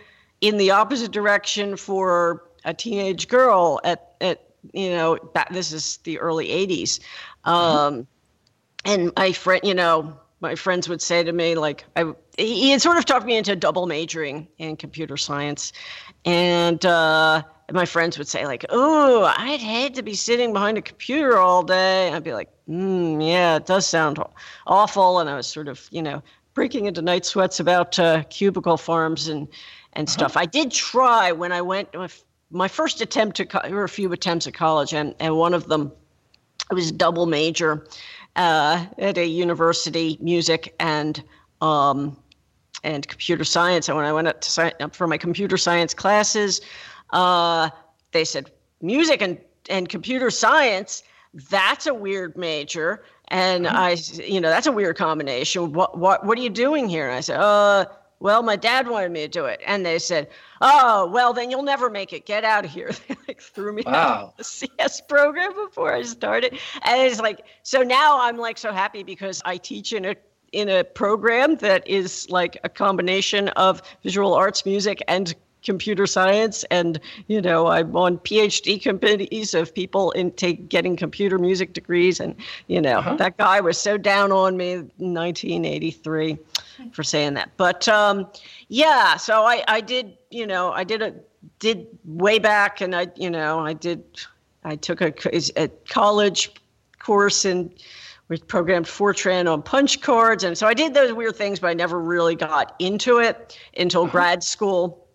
in 0.41 0.57
the 0.57 0.71
opposite 0.71 1.11
direction 1.11 1.75
for 1.75 2.43
a 2.65 2.73
teenage 2.73 3.27
girl 3.27 3.79
at 3.83 4.15
at 4.21 4.43
you 4.73 4.89
know 4.89 5.17
back, 5.33 5.51
this 5.51 5.71
is 5.71 5.97
the 6.03 6.19
early 6.19 6.47
80s 6.47 6.99
um, 7.45 7.53
mm-hmm. 7.55 8.91
and 8.91 9.11
my 9.17 9.31
friend 9.31 9.61
you 9.63 9.73
know 9.73 10.17
my 10.39 10.55
friends 10.55 10.89
would 10.89 11.01
say 11.01 11.23
to 11.23 11.31
me 11.31 11.55
like 11.55 11.85
I 11.95 12.13
he 12.37 12.71
had 12.71 12.81
sort 12.81 12.97
of 12.97 13.05
talked 13.05 13.25
me 13.25 13.37
into 13.37 13.55
double 13.55 13.85
majoring 13.85 14.47
in 14.57 14.75
computer 14.75 15.17
science, 15.17 15.73
and 16.25 16.83
uh, 16.85 17.43
my 17.73 17.85
friends 17.85 18.17
would 18.17 18.27
say 18.27 18.45
like, 18.45 18.65
"Oh, 18.69 19.23
I'd 19.37 19.59
hate 19.59 19.95
to 19.95 20.03
be 20.03 20.13
sitting 20.13 20.53
behind 20.53 20.77
a 20.77 20.81
computer 20.81 21.37
all 21.37 21.63
day." 21.63 22.11
I'd 22.11 22.23
be 22.23 22.33
like, 22.33 22.49
mm, 22.67 23.25
"Yeah, 23.25 23.57
it 23.57 23.65
does 23.65 23.87
sound 23.87 24.19
awful," 24.67 25.19
and 25.19 25.29
I 25.29 25.35
was 25.35 25.47
sort 25.47 25.67
of 25.67 25.87
you 25.91 26.01
know 26.01 26.21
breaking 26.53 26.85
into 26.85 27.01
night 27.01 27.25
sweats 27.25 27.59
about 27.59 27.97
uh, 27.99 28.23
cubicle 28.23 28.77
farms 28.77 29.27
and 29.27 29.47
and 29.93 30.07
uh-huh. 30.07 30.13
stuff. 30.13 30.37
I 30.37 30.45
did 30.45 30.71
try 30.71 31.31
when 31.31 31.51
I 31.51 31.61
went 31.61 31.89
my 32.51 32.67
first 32.67 33.01
attempt 33.01 33.37
to 33.37 33.61
there 33.63 33.75
were 33.75 33.83
a 33.83 33.89
few 33.89 34.11
attempts 34.11 34.47
at 34.47 34.53
college, 34.53 34.93
and 34.93 35.15
and 35.19 35.37
one 35.37 35.53
of 35.53 35.67
them 35.67 35.91
it 36.69 36.73
was 36.73 36.91
double 36.91 37.25
major 37.25 37.85
uh, 38.35 38.85
at 38.97 39.17
a 39.17 39.25
university, 39.25 40.17
music 40.21 40.75
and 40.79 41.23
um, 41.61 42.17
and 42.83 43.07
computer 43.07 43.43
science. 43.43 43.87
And 43.87 43.97
when 43.97 44.05
I 44.05 44.13
went 44.13 44.27
up 44.27 44.41
to 44.41 44.49
sign 44.49 44.71
up 44.79 44.95
for 44.95 45.07
my 45.07 45.17
computer 45.17 45.57
science 45.57 45.93
classes, 45.93 46.61
uh, 47.11 47.69
they 48.11 48.25
said 48.25 48.51
music 48.81 49.21
and 49.21 49.39
and 49.69 49.89
computer 49.89 50.29
science. 50.29 51.03
That's 51.49 51.87
a 51.87 51.93
weird 51.93 52.37
major. 52.37 53.03
And 53.29 53.65
mm-hmm. 53.65 53.75
I, 53.75 53.91
you 54.23 54.41
know, 54.41 54.49
that's 54.49 54.67
a 54.67 54.71
weird 54.71 54.97
combination. 54.97 55.71
What, 55.71 55.97
what, 55.97 56.25
what 56.25 56.37
are 56.37 56.41
you 56.41 56.49
doing 56.49 56.89
here? 56.89 57.07
And 57.07 57.15
I 57.15 57.21
said, 57.21 57.39
uh, 57.39 57.85
well, 58.19 58.43
my 58.43 58.55
dad 58.55 58.87
wanted 58.87 59.11
me 59.11 59.21
to 59.21 59.27
do 59.27 59.45
it. 59.45 59.61
And 59.65 59.85
they 59.85 59.97
said, 59.97 60.29
oh, 60.59 61.07
well, 61.07 61.33
then 61.33 61.49
you'll 61.49 61.63
never 61.63 61.89
make 61.89 62.13
it. 62.13 62.25
Get 62.25 62.43
out 62.43 62.65
of 62.65 62.71
here. 62.71 62.91
they 63.07 63.15
like 63.27 63.41
threw 63.41 63.73
me 63.73 63.83
wow. 63.85 63.93
out 63.93 64.23
of 64.23 64.37
the 64.37 64.43
CS 64.43 65.01
program 65.01 65.53
before 65.55 65.93
I 65.93 66.03
started. 66.03 66.59
And 66.83 67.01
it's 67.01 67.19
like, 67.19 67.45
so 67.63 67.81
now 67.81 68.21
I'm 68.21 68.37
like 68.37 68.57
so 68.57 68.71
happy 68.73 69.01
because 69.01 69.41
I 69.45 69.57
teach 69.57 69.93
in 69.93 70.05
a 70.05 70.15
in 70.51 70.67
a 70.67 70.83
program 70.83 71.55
that 71.55 71.87
is 71.87 72.29
like 72.29 72.57
a 72.65 72.69
combination 72.69 73.47
of 73.49 73.81
visual 74.03 74.33
arts, 74.33 74.65
music, 74.65 75.01
and 75.07 75.33
computer 75.63 76.07
science 76.07 76.63
and 76.71 76.99
you 77.27 77.41
know 77.41 77.67
i'm 77.67 77.95
on 77.95 78.17
phd 78.19 78.81
committees 78.81 79.53
of 79.53 79.73
people 79.73 80.11
in 80.11 80.31
take, 80.31 80.67
getting 80.69 80.95
computer 80.95 81.37
music 81.37 81.73
degrees 81.73 82.19
and 82.19 82.35
you 82.67 82.81
know 82.81 82.99
uh-huh. 82.99 83.15
that 83.15 83.37
guy 83.37 83.59
was 83.59 83.79
so 83.79 83.97
down 83.97 84.31
on 84.31 84.57
me 84.57 84.73
in 84.73 84.91
1983 84.97 86.37
for 86.91 87.03
saying 87.03 87.35
that 87.35 87.49
but 87.57 87.87
um, 87.87 88.27
yeah 88.69 89.15
so 89.17 89.43
i 89.43 89.63
i 89.67 89.79
did 89.79 90.17
you 90.31 90.47
know 90.47 90.71
i 90.71 90.83
did 90.83 91.01
a 91.01 91.13
did 91.59 91.87
way 92.05 92.39
back 92.39 92.81
and 92.81 92.95
i 92.95 93.07
you 93.15 93.29
know 93.29 93.59
i 93.59 93.73
did 93.73 94.03
i 94.63 94.75
took 94.75 95.01
a, 95.01 95.13
a 95.55 95.67
college 95.87 96.51
course 96.99 97.45
in 97.45 97.71
we 98.31 98.37
programmed 98.37 98.85
Fortran 98.85 99.51
on 99.51 99.61
punch 99.61 99.99
cards. 99.99 100.45
And 100.45 100.57
so 100.57 100.65
I 100.65 100.73
did 100.73 100.93
those 100.93 101.11
weird 101.11 101.35
things, 101.35 101.59
but 101.59 101.67
I 101.67 101.73
never 101.73 101.99
really 101.99 102.33
got 102.33 102.73
into 102.79 103.17
it 103.17 103.59
until 103.77 104.03
uh-huh. 104.03 104.11
grad 104.11 104.41
school. 104.41 105.05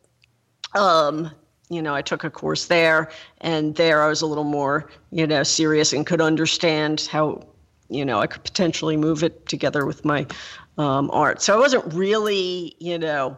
Um, 0.76 1.30
you 1.68 1.82
know, 1.82 1.94
I 1.94 2.02
took 2.02 2.22
a 2.22 2.30
course 2.30 2.66
there, 2.66 3.10
and 3.40 3.74
there 3.74 4.02
I 4.02 4.08
was 4.08 4.22
a 4.22 4.26
little 4.26 4.44
more, 4.44 4.88
you 5.10 5.26
know, 5.26 5.42
serious 5.42 5.92
and 5.92 6.06
could 6.06 6.20
understand 6.20 7.08
how, 7.10 7.42
you 7.88 8.04
know, 8.04 8.20
I 8.20 8.28
could 8.28 8.44
potentially 8.44 8.96
move 8.96 9.24
it 9.24 9.46
together 9.46 9.84
with 9.84 10.04
my 10.04 10.26
um, 10.78 11.10
art. 11.10 11.42
So 11.42 11.56
I 11.56 11.58
wasn't 11.58 11.92
really, 11.92 12.76
you 12.78 12.98
know, 12.98 13.36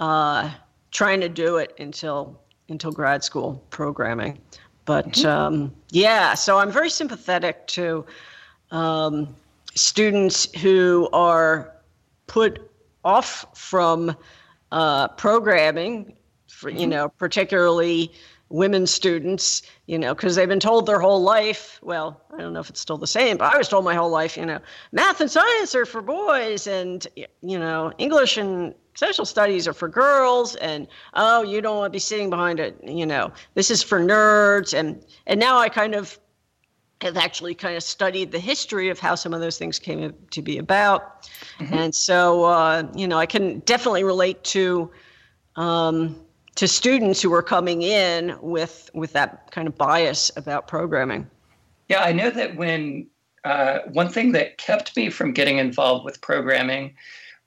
uh, 0.00 0.50
trying 0.90 1.20
to 1.20 1.28
do 1.28 1.58
it 1.58 1.74
until 1.78 2.40
until 2.68 2.92
grad 2.92 3.22
school 3.24 3.62
programming. 3.70 4.38
But 4.84 5.06
mm-hmm. 5.12 5.28
um, 5.28 5.74
yeah, 5.90 6.34
so 6.34 6.58
I'm 6.58 6.70
very 6.70 6.90
sympathetic 6.90 7.66
to 7.68 8.06
um, 8.70 9.34
students 9.74 10.52
who 10.60 11.08
are 11.12 11.72
put 12.26 12.70
off 13.04 13.46
from 13.54 14.16
uh, 14.72 15.08
programming, 15.08 16.16
for, 16.50 16.70
you 16.70 16.80
mm-hmm. 16.80 16.90
know, 16.90 17.08
particularly 17.08 18.12
women 18.50 18.84
students, 18.84 19.62
you 19.86 19.98
know, 19.98 20.12
because 20.14 20.34
they've 20.34 20.48
been 20.48 20.60
told 20.60 20.84
their 20.84 21.00
whole 21.00 21.22
life. 21.22 21.78
Well, 21.82 22.20
I 22.34 22.38
don't 22.38 22.52
know 22.52 22.60
if 22.60 22.68
it's 22.68 22.80
still 22.80 22.98
the 22.98 23.06
same, 23.06 23.36
but 23.36 23.54
I 23.54 23.56
was 23.56 23.68
told 23.68 23.84
my 23.84 23.94
whole 23.94 24.10
life, 24.10 24.36
you 24.36 24.44
know, 24.44 24.58
math 24.92 25.20
and 25.20 25.30
science 25.30 25.74
are 25.74 25.86
for 25.86 26.02
boys, 26.02 26.66
and 26.66 27.06
you 27.42 27.58
know, 27.58 27.92
English 27.98 28.36
and 28.36 28.74
social 28.94 29.24
studies 29.24 29.68
are 29.68 29.72
for 29.72 29.88
girls, 29.88 30.56
and 30.56 30.88
oh, 31.14 31.42
you 31.42 31.60
don't 31.60 31.76
want 31.76 31.92
to 31.92 31.96
be 31.96 32.00
sitting 32.00 32.28
behind 32.28 32.58
it, 32.58 32.76
you 32.84 33.06
know, 33.06 33.32
this 33.54 33.70
is 33.70 33.82
for 33.82 34.00
nerds, 34.00 34.76
and 34.76 35.04
and 35.26 35.38
now 35.38 35.58
I 35.58 35.68
kind 35.68 35.94
of 35.94 36.18
have 37.02 37.16
actually 37.16 37.54
kind 37.54 37.76
of 37.76 37.82
studied 37.82 38.30
the 38.32 38.38
history 38.38 38.90
of 38.90 38.98
how 38.98 39.14
some 39.14 39.32
of 39.32 39.40
those 39.40 39.56
things 39.56 39.78
came 39.78 40.12
to 40.30 40.42
be 40.42 40.58
about. 40.58 41.22
Mm-hmm. 41.58 41.72
And 41.72 41.94
so, 41.94 42.44
uh, 42.44 42.82
you 42.94 43.08
know, 43.08 43.16
I 43.16 43.24
can 43.24 43.60
definitely 43.60 44.04
relate 44.04 44.44
to 44.44 44.90
um, 45.56 46.20
to 46.56 46.68
students 46.68 47.22
who 47.22 47.32
are 47.32 47.42
coming 47.42 47.82
in 47.82 48.36
with 48.40 48.90
with 48.94 49.12
that 49.12 49.50
kind 49.50 49.68
of 49.68 49.76
bias 49.76 50.30
about 50.36 50.68
programming. 50.68 51.28
Yeah, 51.88 52.02
I 52.02 52.12
know 52.12 52.30
that 52.30 52.56
when 52.56 53.06
uh, 53.44 53.80
one 53.92 54.08
thing 54.08 54.32
that 54.32 54.58
kept 54.58 54.96
me 54.96 55.10
from 55.10 55.32
getting 55.32 55.58
involved 55.58 56.04
with 56.04 56.20
programming 56.20 56.94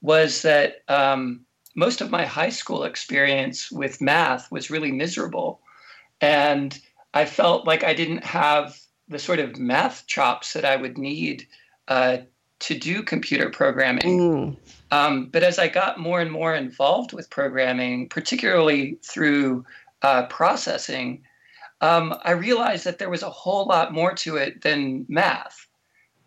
was 0.02 0.42
that 0.42 0.84
um, 0.88 1.42
most 1.76 2.02
of 2.02 2.12
my 2.12 2.26
high 2.26 2.50
school 2.50 2.84
experience 2.84 3.72
with 3.72 4.02
math 4.02 4.52
was 4.52 4.70
really 4.70 4.92
miserable, 4.92 5.62
and 6.20 6.80
I 7.14 7.26
felt 7.26 7.68
like 7.68 7.84
I 7.84 7.94
didn't 7.94 8.24
have 8.24 8.78
the 9.08 9.20
sort 9.20 9.40
of 9.40 9.58
math 9.58 10.08
chops 10.08 10.54
that 10.54 10.66
I 10.66 10.76
would 10.76 10.98
need 10.98 11.48
uh, 11.88 12.18
to 12.60 12.78
do 12.78 13.04
computer 13.04 13.50
programming. 13.50 14.20
Mm. 14.20 14.58
Um, 14.94 15.26
but 15.32 15.42
as 15.42 15.58
I 15.58 15.70
got 15.70 16.00
more 16.00 16.22
and 16.22 16.32
more 16.32 16.54
involved 16.54 17.14
with 17.14 17.32
programming, 17.32 18.10
particularly 18.10 19.00
through 19.02 19.66
uh, 20.04 20.28
processing, 20.28 21.24
um, 21.82 22.14
I 22.24 22.32
realized 22.32 22.86
that 22.86 23.00
there 23.00 23.10
was 23.10 23.24
a 23.24 23.30
whole 23.30 23.66
lot 23.66 23.92
more 23.92 24.14
to 24.14 24.36
it 24.36 24.62
than 24.62 25.08
math. 25.10 25.68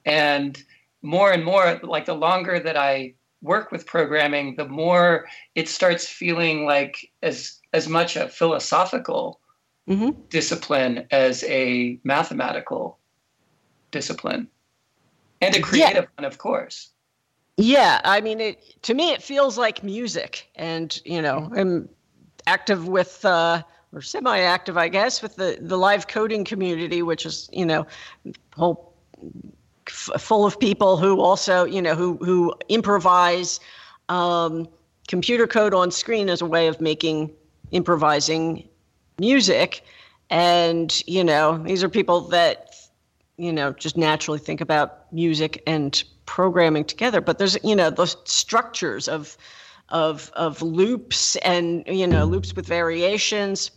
And 0.04 0.60
more 1.02 1.30
and 1.30 1.44
more, 1.44 1.78
like 1.84 2.06
the 2.06 2.14
longer 2.14 2.58
that 2.58 2.76
I 2.76 3.14
work 3.40 3.70
with 3.70 3.86
programming, 3.86 4.56
the 4.56 4.66
more 4.66 5.28
it 5.54 5.68
starts 5.68 6.08
feeling 6.08 6.66
like 6.66 7.12
as 7.22 7.60
as 7.72 7.86
much 7.86 8.16
a 8.16 8.28
philosophical 8.28 9.38
mm-hmm. 9.88 10.10
discipline 10.28 11.06
as 11.12 11.44
a 11.44 12.00
mathematical 12.02 12.98
discipline 13.92 14.48
and 15.40 15.54
a 15.54 15.60
creative 15.60 16.04
yeah. 16.04 16.16
one, 16.16 16.24
of 16.24 16.38
course. 16.38 16.90
Yeah, 17.56 18.00
I 18.04 18.20
mean, 18.20 18.40
it 18.40 18.82
to 18.82 18.94
me 18.94 19.12
it 19.12 19.22
feels 19.22 19.56
like 19.56 19.82
music, 19.82 20.50
and 20.56 21.00
you 21.04 21.22
know, 21.22 21.40
mm-hmm. 21.40 21.58
I'm 21.58 21.88
active 22.46 22.86
with 22.86 23.24
uh, 23.24 23.62
or 23.92 24.02
semi-active, 24.02 24.76
I 24.76 24.88
guess, 24.88 25.22
with 25.22 25.36
the 25.36 25.58
the 25.60 25.78
live 25.78 26.08
coding 26.08 26.44
community, 26.44 27.02
which 27.02 27.24
is 27.24 27.48
you 27.52 27.64
know, 27.64 27.86
whole 28.54 28.92
f- 29.86 30.20
full 30.20 30.44
of 30.44 30.58
people 30.60 30.96
who 30.96 31.20
also 31.20 31.64
you 31.64 31.80
know 31.80 31.94
who 31.94 32.16
who 32.18 32.54
improvise 32.68 33.58
um, 34.08 34.68
computer 35.08 35.46
code 35.46 35.72
on 35.72 35.90
screen 35.90 36.28
as 36.28 36.42
a 36.42 36.46
way 36.46 36.66
of 36.66 36.80
making 36.80 37.32
improvising 37.72 38.68
music 39.18 39.82
and 40.30 41.02
you 41.06 41.24
know 41.24 41.58
these 41.58 41.82
are 41.82 41.88
people 41.88 42.20
that 42.20 42.74
you 43.36 43.52
know 43.52 43.72
just 43.72 43.96
naturally 43.96 44.38
think 44.38 44.60
about 44.60 45.10
music 45.12 45.62
and 45.66 46.04
programming 46.26 46.84
together 46.84 47.20
but 47.20 47.38
there's 47.38 47.56
you 47.64 47.74
know 47.74 47.90
the 47.90 48.06
structures 48.24 49.08
of 49.08 49.36
of 49.90 50.30
of 50.34 50.60
loops 50.62 51.36
and 51.36 51.84
you 51.86 52.06
know 52.06 52.24
loops 52.24 52.54
with 52.54 52.66
variations 52.66 53.70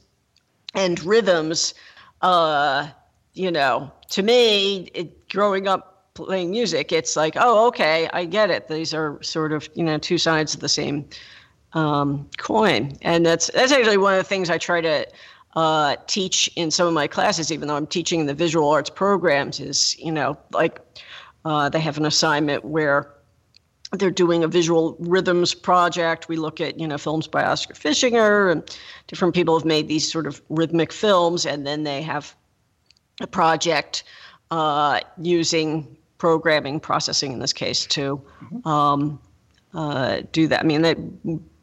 and 0.73 1.03
rhythms 1.05 1.73
uh 2.21 2.87
you 3.33 3.51
know 3.51 3.91
to 4.09 4.23
me 4.23 4.89
it, 4.93 5.29
growing 5.29 5.67
up 5.67 6.13
playing 6.15 6.51
music 6.51 6.91
it's 6.91 7.15
like 7.15 7.35
oh 7.37 7.67
okay 7.67 8.09
i 8.11 8.25
get 8.25 8.49
it 8.49 8.67
these 8.67 8.93
are 8.93 9.21
sort 9.21 9.53
of 9.53 9.69
you 9.75 9.83
know 9.83 9.97
two 9.97 10.17
sides 10.17 10.53
of 10.53 10.59
the 10.59 10.69
same 10.69 11.05
um, 11.73 12.27
coin. 12.37 12.97
And 13.01 13.25
that's 13.25 13.49
that's 13.53 13.71
actually 13.71 13.97
one 13.97 14.13
of 14.13 14.19
the 14.19 14.27
things 14.27 14.49
I 14.49 14.57
try 14.57 14.81
to 14.81 15.07
uh, 15.55 15.95
teach 16.07 16.49
in 16.55 16.71
some 16.71 16.87
of 16.87 16.93
my 16.93 17.07
classes, 17.07 17.51
even 17.51 17.67
though 17.67 17.75
I'm 17.75 17.87
teaching 17.87 18.19
in 18.19 18.25
the 18.25 18.33
visual 18.33 18.69
arts 18.69 18.89
programs. 18.89 19.59
Is 19.59 19.97
you 19.99 20.11
know 20.11 20.37
like 20.51 20.79
uh, 21.45 21.69
they 21.69 21.79
have 21.79 21.97
an 21.97 22.05
assignment 22.05 22.65
where 22.65 23.13
they're 23.93 24.11
doing 24.11 24.43
a 24.43 24.47
visual 24.47 24.95
rhythms 24.99 25.53
project. 25.53 26.27
We 26.27 26.37
look 26.37 26.61
at 26.61 26.79
you 26.79 26.87
know 26.87 26.97
films 26.97 27.27
by 27.27 27.43
Oskar 27.43 27.73
Fischinger 27.73 28.51
and 28.51 28.77
different 29.07 29.33
people 29.33 29.57
have 29.57 29.65
made 29.65 29.87
these 29.87 30.09
sort 30.11 30.27
of 30.27 30.41
rhythmic 30.49 30.93
films, 30.93 31.45
and 31.45 31.65
then 31.65 31.83
they 31.83 32.01
have 32.01 32.35
a 33.21 33.27
project 33.27 34.03
uh, 34.51 34.99
using 35.19 35.97
programming 36.17 36.79
processing 36.79 37.31
in 37.31 37.39
this 37.39 37.53
case 37.53 37.85
to 37.87 38.21
mm-hmm. 38.43 38.67
um, 38.67 39.19
uh, 39.73 40.21
do 40.31 40.47
that. 40.47 40.59
I 40.59 40.63
mean, 40.63 40.81
that 40.81 40.97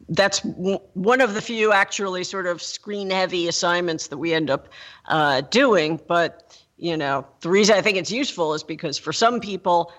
that's 0.08 0.40
w- 0.40 0.80
one 0.94 1.20
of 1.20 1.34
the 1.34 1.40
few 1.40 1.72
actually 1.72 2.24
sort 2.24 2.46
of 2.46 2.62
screen 2.62 3.10
heavy 3.10 3.48
assignments 3.48 4.08
that 4.08 4.18
we 4.18 4.32
end 4.32 4.50
up 4.50 4.68
uh, 5.06 5.42
doing. 5.42 6.00
But 6.08 6.60
you 6.76 6.96
know, 6.96 7.26
the 7.40 7.48
reason 7.48 7.76
I 7.76 7.82
think 7.82 7.96
it's 7.96 8.10
useful 8.10 8.54
is 8.54 8.62
because 8.62 8.98
for 8.98 9.12
some 9.12 9.40
people, 9.40 9.92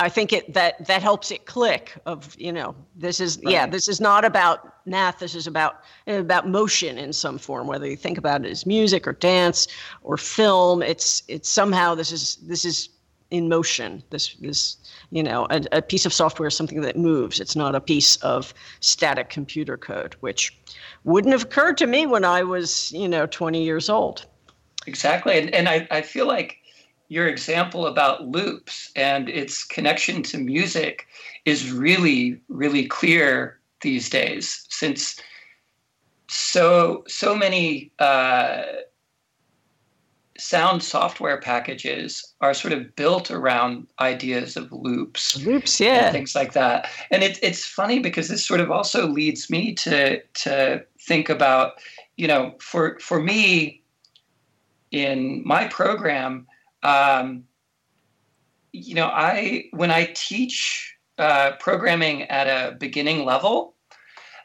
I 0.00 0.08
think 0.08 0.32
it 0.32 0.54
that 0.54 0.86
that 0.86 1.02
helps 1.02 1.30
it 1.30 1.44
click. 1.44 1.92
Of 2.06 2.34
you 2.38 2.52
know, 2.52 2.74
this 2.96 3.20
is 3.20 3.38
right. 3.44 3.52
yeah, 3.52 3.66
this 3.66 3.86
is 3.86 4.00
not 4.00 4.24
about 4.24 4.86
math. 4.86 5.18
This 5.18 5.34
is 5.34 5.46
about 5.46 5.82
about 6.06 6.48
motion 6.48 6.96
in 6.96 7.12
some 7.12 7.36
form. 7.36 7.66
Whether 7.66 7.86
you 7.86 7.96
think 7.96 8.16
about 8.16 8.46
it 8.46 8.50
as 8.50 8.64
music 8.64 9.06
or 9.06 9.12
dance 9.12 9.68
or 10.02 10.16
film, 10.16 10.82
it's 10.82 11.22
it's 11.28 11.50
somehow 11.50 11.94
this 11.94 12.12
is 12.12 12.36
this 12.36 12.64
is 12.64 12.88
in 13.30 13.50
motion. 13.50 14.02
This 14.08 14.34
this 14.36 14.78
you 15.10 15.22
know 15.22 15.46
a, 15.50 15.62
a 15.72 15.82
piece 15.82 16.06
of 16.06 16.14
software 16.14 16.48
is 16.48 16.56
something 16.56 16.80
that 16.80 16.96
moves. 16.96 17.38
It's 17.38 17.54
not 17.54 17.74
a 17.74 17.80
piece 17.80 18.16
of 18.16 18.54
static 18.80 19.28
computer 19.28 19.76
code, 19.76 20.14
which 20.20 20.58
wouldn't 21.04 21.32
have 21.32 21.42
occurred 21.42 21.76
to 21.76 21.86
me 21.86 22.06
when 22.06 22.24
I 22.24 22.42
was 22.42 22.90
you 22.92 23.06
know 23.06 23.26
20 23.26 23.62
years 23.62 23.90
old. 23.90 24.24
Exactly, 24.86 25.38
and, 25.38 25.54
and 25.54 25.68
I, 25.68 25.86
I 25.90 26.02
feel 26.02 26.26
like 26.26 26.58
your 27.08 27.26
example 27.26 27.86
about 27.86 28.28
loops 28.28 28.90
and 28.94 29.28
its 29.28 29.64
connection 29.64 30.22
to 30.22 30.38
music 30.38 31.06
is 31.44 31.70
really 31.70 32.40
really 32.48 32.86
clear 32.86 33.58
these 33.82 34.08
days 34.08 34.66
since 34.70 35.20
so 36.28 37.02
so 37.08 37.34
many 37.34 37.90
uh, 37.98 38.62
sound 40.38 40.82
software 40.82 41.40
packages 41.40 42.34
are 42.40 42.54
sort 42.54 42.72
of 42.72 42.94
built 42.96 43.30
around 43.30 43.86
ideas 44.00 44.56
of 44.56 44.72
loops, 44.72 45.44
loops, 45.44 45.80
yeah, 45.80 46.10
things 46.12 46.34
like 46.34 46.52
that. 46.52 46.88
And 47.10 47.22
it, 47.22 47.38
it's 47.42 47.64
funny 47.66 47.98
because 47.98 48.28
this 48.28 48.46
sort 48.46 48.60
of 48.60 48.70
also 48.70 49.06
leads 49.06 49.50
me 49.50 49.74
to 49.74 50.20
to 50.22 50.84
think 51.00 51.28
about, 51.28 51.72
you 52.16 52.28
know, 52.28 52.54
for 52.60 52.98
for 53.00 53.20
me 53.20 53.79
in 54.90 55.42
my 55.44 55.68
program, 55.68 56.46
um, 56.82 57.44
you 58.72 58.94
know, 58.94 59.06
I 59.06 59.68
when 59.72 59.90
I 59.90 60.10
teach 60.14 60.96
uh, 61.18 61.52
programming 61.58 62.22
at 62.24 62.46
a 62.46 62.76
beginning 62.76 63.24
level, 63.24 63.74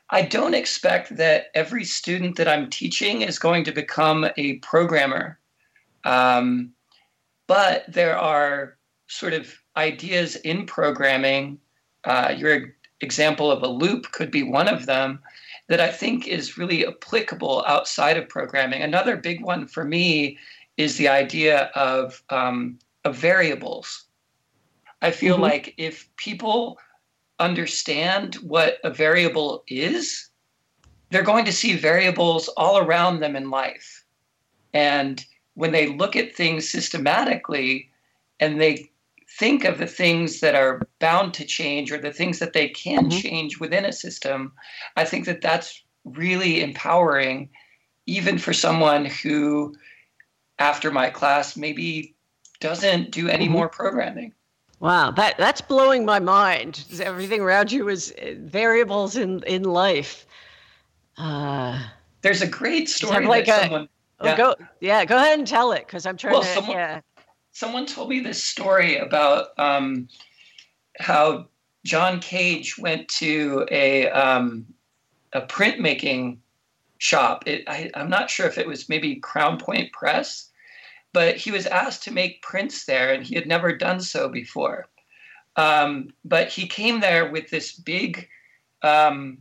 I 0.09 0.21
don't 0.23 0.53
expect 0.53 1.15
that 1.17 1.47
every 1.53 1.83
student 1.83 2.35
that 2.37 2.47
I'm 2.47 2.69
teaching 2.69 3.21
is 3.21 3.39
going 3.39 3.63
to 3.65 3.71
become 3.71 4.27
a 4.37 4.57
programmer. 4.57 5.39
Um, 6.03 6.71
but 7.47 7.85
there 7.87 8.17
are 8.17 8.77
sort 9.07 9.33
of 9.33 9.53
ideas 9.77 10.35
in 10.37 10.65
programming. 10.65 11.59
Uh, 12.03 12.33
your 12.35 12.75
example 13.01 13.51
of 13.51 13.63
a 13.63 13.67
loop 13.67 14.11
could 14.11 14.31
be 14.31 14.43
one 14.43 14.67
of 14.67 14.85
them 14.85 15.19
that 15.67 15.81
I 15.81 15.91
think 15.91 16.27
is 16.27 16.57
really 16.57 16.85
applicable 16.85 17.63
outside 17.67 18.17
of 18.17 18.29
programming. 18.29 18.81
Another 18.81 19.17
big 19.17 19.43
one 19.43 19.67
for 19.67 19.83
me 19.83 20.37
is 20.77 20.97
the 20.97 21.07
idea 21.07 21.71
of, 21.75 22.21
um, 22.29 22.77
of 23.03 23.15
variables. 23.15 24.05
I 25.01 25.11
feel 25.11 25.35
mm-hmm. 25.35 25.43
like 25.43 25.73
if 25.77 26.09
people 26.17 26.77
understand 27.39 28.35
what 28.35 28.77
a 28.83 28.89
variable 28.89 29.63
is, 29.67 30.29
they're 31.09 31.23
going 31.23 31.45
to 31.45 31.51
see 31.51 31.75
variables 31.75 32.47
all 32.49 32.77
around 32.77 33.19
them 33.19 33.35
in 33.35 33.49
life. 33.49 34.03
And 34.73 35.23
when 35.53 35.71
they 35.71 35.87
look 35.87 36.15
at 36.15 36.35
things 36.35 36.69
systematically 36.69 37.89
and 38.39 38.59
they 38.59 38.89
think 39.37 39.65
of 39.65 39.77
the 39.77 39.87
things 39.87 40.39
that 40.39 40.55
are 40.55 40.87
bound 40.99 41.33
to 41.33 41.45
change 41.45 41.91
or 41.91 41.97
the 41.97 42.13
things 42.13 42.39
that 42.39 42.53
they 42.53 42.69
can 42.69 43.09
mm-hmm. 43.09 43.19
change 43.19 43.59
within 43.59 43.85
a 43.85 43.91
system, 43.91 44.53
I 44.95 45.03
think 45.03 45.25
that 45.25 45.41
that's 45.41 45.83
really 46.05 46.61
empowering, 46.61 47.49
even 48.05 48.37
for 48.37 48.53
someone 48.53 49.05
who, 49.05 49.75
after 50.59 50.89
my 50.91 51.09
class, 51.09 51.57
maybe 51.57 52.15
doesn't 52.59 53.11
do 53.11 53.27
any 53.27 53.45
mm-hmm. 53.45 53.53
more 53.53 53.69
programming. 53.69 54.33
Wow, 54.79 55.11
that 55.11 55.37
that's 55.37 55.61
blowing 55.61 56.05
my 56.05 56.19
mind. 56.19 56.85
Everything 57.01 57.41
around 57.41 57.71
you 57.71 57.87
is 57.89 58.11
uh, 58.21 58.35
variables 58.39 59.15
in 59.15 59.41
in 59.43 59.63
life. 59.63 60.25
Uh, 61.17 61.81
There's 62.21 62.41
a 62.41 62.47
great 62.47 62.89
story 62.89 63.25
like 63.25 63.47
a, 63.47 63.61
someone. 63.61 63.89
Oh, 64.19 64.27
yeah. 64.27 64.37
go 64.37 64.55
yeah, 64.81 65.05
go 65.05 65.17
ahead 65.17 65.39
and 65.39 65.47
tell 65.47 65.71
it 65.71 65.87
because 65.87 66.05
I'm 66.05 66.17
trying 66.17 66.33
well, 66.33 66.43
to. 66.43 66.47
Someone, 66.47 66.75
yeah. 66.75 67.01
Someone 67.55 67.85
told 67.85 68.09
me 68.09 68.19
this 68.19 68.43
story 68.43 68.97
about 68.97 69.57
um, 69.57 70.09
how 70.99 71.47
John 71.85 72.19
Cage 72.19 72.77
went 72.77 73.07
to 73.07 73.65
a 73.71 74.09
um, 74.09 74.65
a 75.31 75.41
printmaking 75.41 76.37
shop. 76.97 77.47
It, 77.47 77.63
I, 77.67 77.89
I'm 77.93 78.09
not 78.09 78.29
sure 78.29 78.45
if 78.45 78.57
it 78.57 78.67
was 78.67 78.89
maybe 78.89 79.15
Crown 79.15 79.57
Point 79.57 79.93
Press, 79.93 80.49
but 81.13 81.37
he 81.37 81.49
was 81.49 81.65
asked 81.65 82.03
to 82.03 82.11
make 82.11 82.41
prints 82.41 82.85
there, 82.85 83.13
and 83.13 83.23
he 83.23 83.35
had 83.35 83.47
never 83.47 83.75
done 83.75 84.01
so 84.01 84.27
before. 84.27 84.87
Um, 85.55 86.09
but 86.25 86.49
he 86.49 86.67
came 86.67 86.99
there 86.99 87.31
with 87.31 87.49
this 87.49 87.71
big, 87.71 88.27
um, 88.81 89.37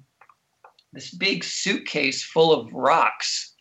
this 0.93 1.11
big 1.11 1.43
suitcase 1.43 2.23
full 2.23 2.53
of 2.53 2.73
rocks, 2.73 3.54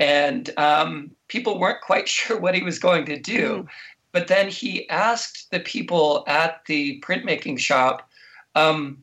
and 0.00 0.50
um, 0.56 1.10
people 1.28 1.60
weren't 1.60 1.82
quite 1.82 2.08
sure 2.16 2.40
what 2.40 2.54
he 2.54 2.62
was 2.62 2.80
going 2.80 3.06
to 3.06 3.18
do. 3.18 3.62
Mm. 3.62 3.68
But 4.12 4.26
then 4.26 4.48
he 4.48 4.88
asked 4.88 5.52
the 5.52 5.60
people 5.60 6.24
at 6.26 6.64
the 6.66 7.00
printmaking 7.00 7.60
shop, 7.60 8.10
um, 8.56 8.98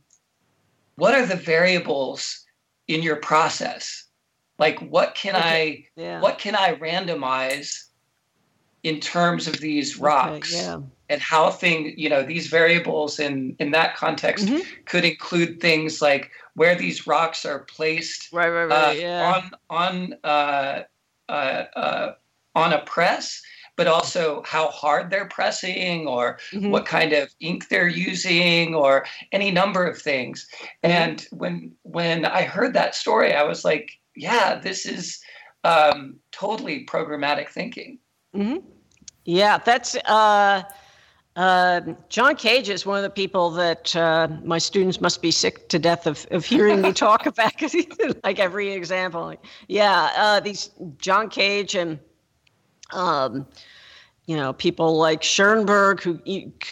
"What 0.96 1.14
are 1.14 1.26
the 1.26 1.38
variables 1.38 2.46
in 2.90 3.02
your 3.02 3.16
process? 3.16 4.04
Like, 4.60 4.80
what 4.80 5.16
can 5.16 5.36
okay. 5.36 5.88
I, 5.96 6.02
yeah. 6.02 6.20
what 6.20 6.40
can 6.40 6.56
I 6.56 6.76
randomize?" 6.76 7.84
in 8.84 9.00
terms 9.00 9.48
of 9.48 9.58
these 9.60 9.98
rocks 9.98 10.54
okay, 10.54 10.64
yeah. 10.64 10.80
And 11.10 11.22
how 11.22 11.50
things 11.50 11.94
you 11.98 12.10
know 12.10 12.24
these 12.24 12.48
variables 12.48 13.20
in 13.20 13.56
in 13.60 13.72
that 13.72 13.96
context 13.96 14.46
mm-hmm. 14.46 14.62
could 14.86 15.06
include 15.06 15.60
things 15.60 16.02
like 16.02 16.32
where 16.56 16.76
these 16.76 17.08
rocks 17.08 17.46
are 17.46 17.60
placed 17.60 18.32
right 18.34 18.50
right 18.50 18.66
right 18.66 18.90
uh, 18.90 18.92
yeah. 18.92 19.34
on 19.34 19.52
on 19.70 20.16
uh, 20.24 20.82
uh, 21.30 21.64
uh, 21.76 22.14
on 22.56 22.74
a 22.74 22.82
press 22.86 23.42
but 23.76 23.88
also 23.88 24.42
how 24.44 24.70
hard 24.70 25.12
they're 25.12 25.28
pressing 25.28 26.08
or 26.08 26.40
mm-hmm. 26.52 26.72
what 26.72 26.86
kind 26.86 27.14
of 27.14 27.30
ink 27.40 27.70
they're 27.70 27.88
using 27.88 28.74
or 28.74 29.06
any 29.32 29.52
number 29.52 29.86
of 29.86 30.02
things 30.02 30.48
mm-hmm. 30.84 30.92
and 30.92 31.28
when 31.32 31.72
when 31.84 32.26
i 32.26 32.42
heard 32.42 32.74
that 32.74 32.96
story 32.96 33.34
i 33.34 33.44
was 33.44 33.64
like 33.64 33.92
yeah 34.16 34.56
this 34.56 34.86
is 34.86 35.20
um, 35.64 36.16
totally 36.32 36.86
programmatic 36.86 37.50
thinking 37.50 38.00
Mm-hmm. 38.38 38.58
Yeah, 39.26 39.58
that's 39.58 39.96
uh, 39.96 40.64
uh, 41.38 41.82
John 42.10 42.36
Cage 42.36 42.68
is 42.68 42.84
one 42.84 42.98
of 42.98 43.04
the 43.04 43.12
people 43.12 43.52
that 43.52 43.96
uh, 43.96 44.28
my 44.44 44.58
students 44.58 45.00
must 45.00 45.22
be 45.22 45.30
sick 45.30 45.70
to 45.70 45.78
death 45.78 46.08
of, 46.08 46.26
of 46.32 46.44
hearing 46.44 46.82
me 46.82 46.92
talk 46.92 47.26
about. 47.28 47.54
like 48.24 48.40
every 48.40 48.72
example, 48.72 49.36
yeah, 49.68 50.10
uh, 50.18 50.40
these 50.40 50.72
John 50.98 51.30
Cage 51.30 51.76
and 51.76 52.00
um, 52.92 53.46
you 54.26 54.36
know 54.36 54.52
people 54.52 54.98
like 54.98 55.22
Schoenberg 55.22 56.02
who 56.02 56.20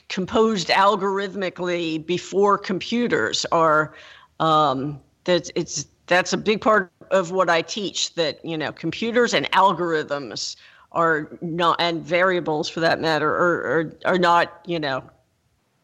composed 0.10 0.69
algorithmically 0.69 2.04
before 2.04 2.58
computers 2.58 3.45
are 3.51 3.93
um, 4.39 4.99
that 5.25 5.51
it's 5.56 5.86
that's 6.08 6.34
a 6.34 6.38
big 6.38 6.60
part 6.60 6.91
of 7.12 7.30
what 7.30 7.51
I 7.51 7.62
teach 7.62 8.15
that 8.15 8.43
you 8.43 8.58
know 8.58 8.71
computers 8.71 9.36
and 9.36 9.49
algorithms 9.51 10.56
are 10.95 11.38
not 11.41 11.75
and 11.79 12.03
variables 12.03 12.67
for 12.69 12.79
that 12.79 12.99
matter 12.99 13.29
are 13.29 13.62
are, 13.79 13.97
are 14.05 14.17
not 14.17 14.62
you 14.65 14.79
know 14.79 15.03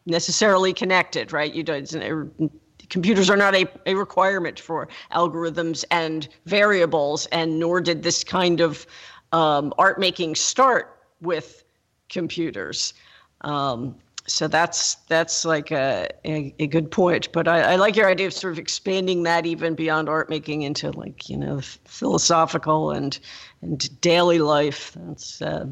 necessarily 0.06 0.72
connected 0.72 1.32
right? 1.32 1.54
You 1.54 1.62
don't 1.62 2.50
computers 2.88 3.30
are 3.30 3.36
not 3.36 3.54
a, 3.54 3.66
a 3.86 3.94
requirement 3.94 4.60
for 4.60 4.88
algorithms 5.12 5.84
and 5.90 6.28
variables 6.44 7.26
and 7.26 7.58
nor 7.58 7.80
did 7.80 8.02
this 8.02 8.22
kind 8.22 8.60
of 8.60 8.86
um, 9.32 9.72
art 9.78 9.98
making 9.98 10.34
start 10.34 10.98
with 11.22 11.64
computers. 12.10 12.92
Um, 13.40 13.96
so 14.26 14.46
that's 14.46 14.94
that's 15.08 15.44
like 15.44 15.70
a, 15.72 16.08
a, 16.24 16.54
a, 16.60 16.66
good 16.68 16.90
point 16.90 17.30
but 17.32 17.48
I, 17.48 17.72
I 17.72 17.76
like 17.76 17.96
your 17.96 18.08
idea 18.08 18.28
of 18.28 18.32
sort 18.32 18.52
of 18.52 18.58
expanding 18.58 19.24
that 19.24 19.46
even 19.46 19.74
beyond 19.74 20.08
art 20.08 20.30
making 20.30 20.62
into 20.62 20.92
like 20.92 21.28
you 21.28 21.36
know 21.36 21.60
philosophical 21.60 22.92
and 22.92 23.18
and 23.62 24.00
daily 24.00 24.40
life. 24.40 24.92
That's 25.06 25.40
uh, 25.40 25.66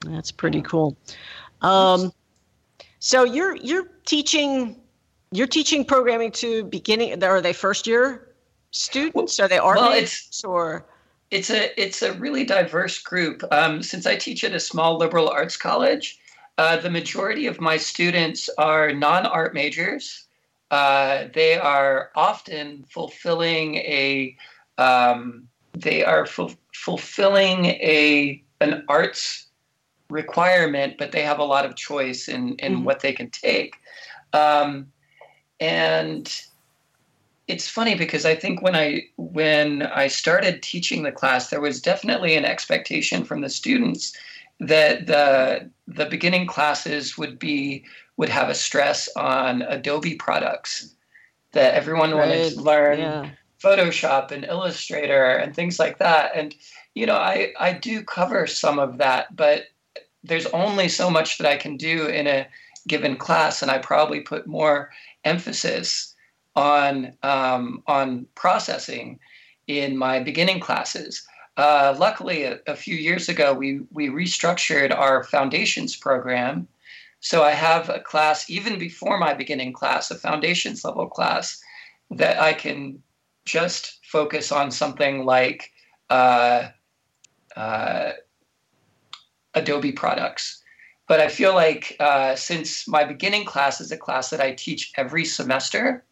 that's 0.00 0.30
pretty 0.30 0.62
cool. 0.62 0.96
Um, 1.62 2.12
so 3.00 3.24
you're 3.24 3.56
you're 3.56 3.88
teaching 4.04 4.76
you're 5.32 5.46
teaching 5.46 5.84
programming 5.84 6.30
to 6.32 6.64
beginning 6.64 7.22
are 7.24 7.40
they 7.40 7.52
first 7.52 7.86
year 7.86 8.34
students? 8.70 9.40
Are 9.40 9.48
they 9.48 9.58
art 9.58 9.78
well, 9.78 9.92
it's, 9.92 10.44
or? 10.44 10.86
it's 11.30 11.50
a 11.50 11.80
it's 11.80 12.02
a 12.02 12.12
really 12.14 12.44
diverse 12.44 12.98
group. 13.00 13.42
Um, 13.50 13.82
since 13.82 14.06
i 14.06 14.14
teach 14.14 14.44
at 14.44 14.52
a 14.52 14.60
small 14.60 14.96
liberal 14.96 15.28
arts 15.28 15.56
college 15.56 16.18
uh, 16.58 16.76
the 16.76 16.90
majority 16.90 17.46
of 17.46 17.60
my 17.60 17.76
students 17.76 18.50
are 18.58 18.92
non 18.92 19.24
art 19.24 19.54
majors. 19.54 20.24
Uh, 20.70 21.28
they 21.32 21.56
are 21.56 22.10
often 22.14 22.84
fulfilling 22.90 23.76
a 23.76 24.36
um, 24.76 25.48
they 25.72 26.04
are 26.04 26.26
fu- 26.26 26.56
fulfilling 26.74 27.66
a 27.66 28.42
an 28.60 28.84
arts 28.88 29.46
requirement, 30.10 30.96
but 30.98 31.12
they 31.12 31.22
have 31.22 31.38
a 31.38 31.44
lot 31.44 31.64
of 31.64 31.76
choice 31.76 32.28
in 32.28 32.56
in 32.56 32.74
mm-hmm. 32.74 32.84
what 32.84 33.00
they 33.00 33.12
can 33.12 33.30
take. 33.30 33.76
Um, 34.32 34.88
and 35.60 36.42
it's 37.46 37.68
funny 37.68 37.94
because 37.94 38.26
I 38.26 38.34
think 38.34 38.62
when 38.62 38.74
I 38.74 39.04
when 39.16 39.82
I 39.82 40.08
started 40.08 40.62
teaching 40.62 41.04
the 41.04 41.12
class, 41.12 41.50
there 41.50 41.60
was 41.60 41.80
definitely 41.80 42.34
an 42.34 42.44
expectation 42.44 43.24
from 43.24 43.42
the 43.42 43.48
students 43.48 44.12
that 44.60 45.06
the 45.06 45.70
the 45.86 46.06
beginning 46.06 46.46
classes 46.46 47.16
would 47.16 47.38
be 47.38 47.84
would 48.16 48.28
have 48.28 48.48
a 48.48 48.54
stress 48.54 49.08
on 49.16 49.62
Adobe 49.62 50.16
products 50.16 50.94
that 51.52 51.74
everyone 51.74 52.10
right. 52.12 52.28
wanted 52.28 52.54
to 52.54 52.60
learn 52.60 52.98
yeah. 52.98 53.30
Photoshop 53.62 54.30
and 54.30 54.44
Illustrator 54.44 55.36
and 55.36 55.54
things 55.54 55.78
like 55.78 55.98
that. 55.98 56.32
And 56.34 56.54
you 56.94 57.06
know, 57.06 57.16
I 57.16 57.52
I 57.58 57.72
do 57.72 58.02
cover 58.02 58.46
some 58.46 58.78
of 58.78 58.98
that, 58.98 59.34
but 59.34 59.64
there's 60.24 60.46
only 60.46 60.88
so 60.88 61.10
much 61.10 61.38
that 61.38 61.46
I 61.46 61.56
can 61.56 61.76
do 61.76 62.06
in 62.06 62.26
a 62.26 62.46
given 62.86 63.16
class, 63.16 63.62
and 63.62 63.70
I 63.70 63.78
probably 63.78 64.20
put 64.20 64.46
more 64.46 64.90
emphasis 65.24 66.14
on 66.56 67.12
um, 67.22 67.82
on 67.86 68.26
processing 68.34 69.20
in 69.68 69.96
my 69.96 70.20
beginning 70.20 70.60
classes. 70.60 71.26
Uh, 71.58 71.92
luckily, 71.98 72.44
a, 72.44 72.60
a, 72.68 72.76
few 72.76 72.94
years 72.94 73.28
ago, 73.28 73.52
we, 73.52 73.80
we 73.90 74.08
restructured 74.08 74.96
our 74.96 75.24
foundations 75.24 75.96
program. 75.96 76.68
So 77.18 77.42
I 77.42 77.50
have 77.50 77.88
a 77.88 77.98
class, 77.98 78.48
even 78.48 78.78
before 78.78 79.18
my 79.18 79.34
beginning 79.34 79.72
class, 79.72 80.08
a 80.12 80.14
foundations 80.14 80.84
level 80.84 81.08
class, 81.08 81.60
that 82.12 82.40
I 82.40 82.52
can 82.52 83.02
just 83.44 83.98
focus 84.06 84.52
on 84.52 84.70
something 84.70 85.24
like 85.24 85.72
uh, 86.10 86.68
uh, 87.56 88.12
Adobe 89.54 89.90
products. 89.90 90.62
But 91.08 91.18
I 91.18 91.26
feel 91.26 91.54
like 91.54 91.96
uh, 91.98 92.36
since 92.36 92.86
my 92.86 93.02
beginning 93.04 93.44
class 93.44 93.80
is 93.80 93.90
a 93.90 93.96
class 93.96 94.30
that 94.30 94.40
I 94.40 94.52
teach 94.52 94.92
every 94.96 95.24
semester, 95.24 96.04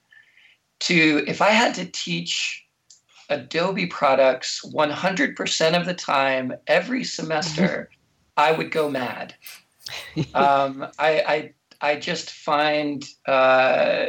to 0.80 1.24
if 1.28 1.40
I 1.40 1.50
had 1.50 1.72
to 1.76 1.86
teach 1.86 2.65
Adobe 3.28 3.86
products 3.86 4.64
100% 4.72 5.80
of 5.80 5.86
the 5.86 5.94
time 5.94 6.54
every 6.66 7.04
semester, 7.04 7.90
I 8.36 8.52
would 8.52 8.70
go 8.70 8.88
mad. 8.90 9.34
Um, 10.34 10.88
I, 10.98 11.22
I 11.28 11.52
I 11.80 11.96
just 11.96 12.30
find 12.30 13.04
uh, 13.26 14.06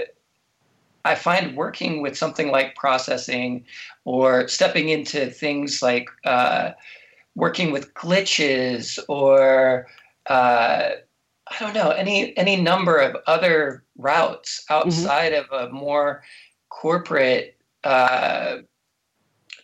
I 1.06 1.15
find 1.15 1.56
working 1.56 2.01
with 2.01 2.17
something 2.17 2.51
like 2.51 2.75
processing 2.75 3.65
or 4.06 4.47
stepping 4.47 4.89
into 4.89 5.30
things 5.30 5.82
like 5.82 6.10
uh, 6.25 6.71
working 7.36 7.71
with 7.71 7.93
glitches 7.93 8.99
or 9.08 9.88
uh, 10.27 10.89
I 11.49 11.60
don't 11.60 11.73
know 11.73 11.91
any 11.91 12.36
any 12.38 12.56
number 12.56 12.97
of 12.97 13.15
other 13.27 13.84
routes 13.97 14.65
mm-hmm. 14.69 14.73
outside 14.73 15.34
mm-hmm. 15.34 15.53
of 15.53 15.69
a 15.69 15.73
more 15.73 16.23
corporate 16.69 17.58
uh, 17.84 18.58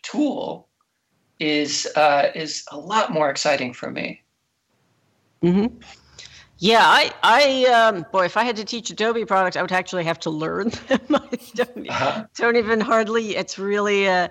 tool 0.03 0.69
is 1.39 1.87
uh, 1.95 2.29
is 2.35 2.65
a 2.71 2.77
lot 2.77 3.11
more 3.11 3.29
exciting 3.29 3.73
for 3.73 3.89
me. 3.89 4.21
Mm-hmm. 5.41 5.77
Yeah, 6.59 6.83
I, 6.85 7.11
I, 7.23 7.65
um, 7.65 8.05
boy, 8.13 8.23
if 8.23 8.37
I 8.37 8.45
had 8.45 8.55
to 8.55 8.63
teach 8.63 8.89
Adobe 8.89 9.25
products, 9.25 9.57
I 9.57 9.61
would 9.61 9.73
actually 9.73 10.05
have 10.05 10.17
to 10.19 10.29
learn 10.29 10.69
them. 10.87 11.01
I 11.09 11.37
don't, 11.55 11.89
uh-huh. 11.89 12.25
don't, 12.37 12.55
even 12.55 12.79
hardly. 12.79 13.35
It's 13.35 13.59
really, 13.59 14.07
uh, 14.07 14.29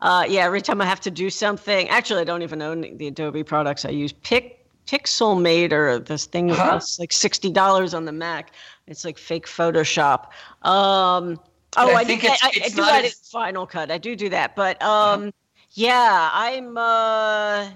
uh, 0.00 0.24
yeah. 0.28 0.44
Every 0.44 0.60
time 0.60 0.80
I 0.80 0.84
have 0.84 1.00
to 1.00 1.10
do 1.10 1.28
something, 1.28 1.88
actually, 1.88 2.20
I 2.20 2.24
don't 2.24 2.42
even 2.42 2.62
own 2.62 2.96
the 2.98 3.08
Adobe 3.08 3.42
products. 3.42 3.84
I 3.84 3.90
use 3.90 4.12
Pic 4.12 4.64
Pixelmator, 4.86 6.04
this 6.06 6.26
thing 6.26 6.52
uh-huh. 6.52 6.72
that's 6.72 7.00
like 7.00 7.12
sixty 7.12 7.50
dollars 7.50 7.94
on 7.94 8.04
the 8.04 8.12
Mac. 8.12 8.52
It's 8.86 9.04
like 9.04 9.18
fake 9.18 9.46
Photoshop. 9.46 10.26
Um, 10.64 11.40
oh, 11.76 11.90
I, 11.90 12.00
I, 12.00 12.04
think 12.04 12.22
do, 12.22 12.28
I, 12.28 12.50
I 12.64 12.68
do 12.68 12.76
that 12.76 13.04
as... 13.04 13.14
Final 13.30 13.66
Cut. 13.66 13.90
I 13.90 13.98
do 13.98 14.16
do 14.16 14.28
that, 14.30 14.56
but 14.56 14.82
um, 14.82 15.22
uh-huh. 15.22 15.30
yeah, 15.72 16.30
I'm. 16.32 16.76
Uh, 16.76 17.70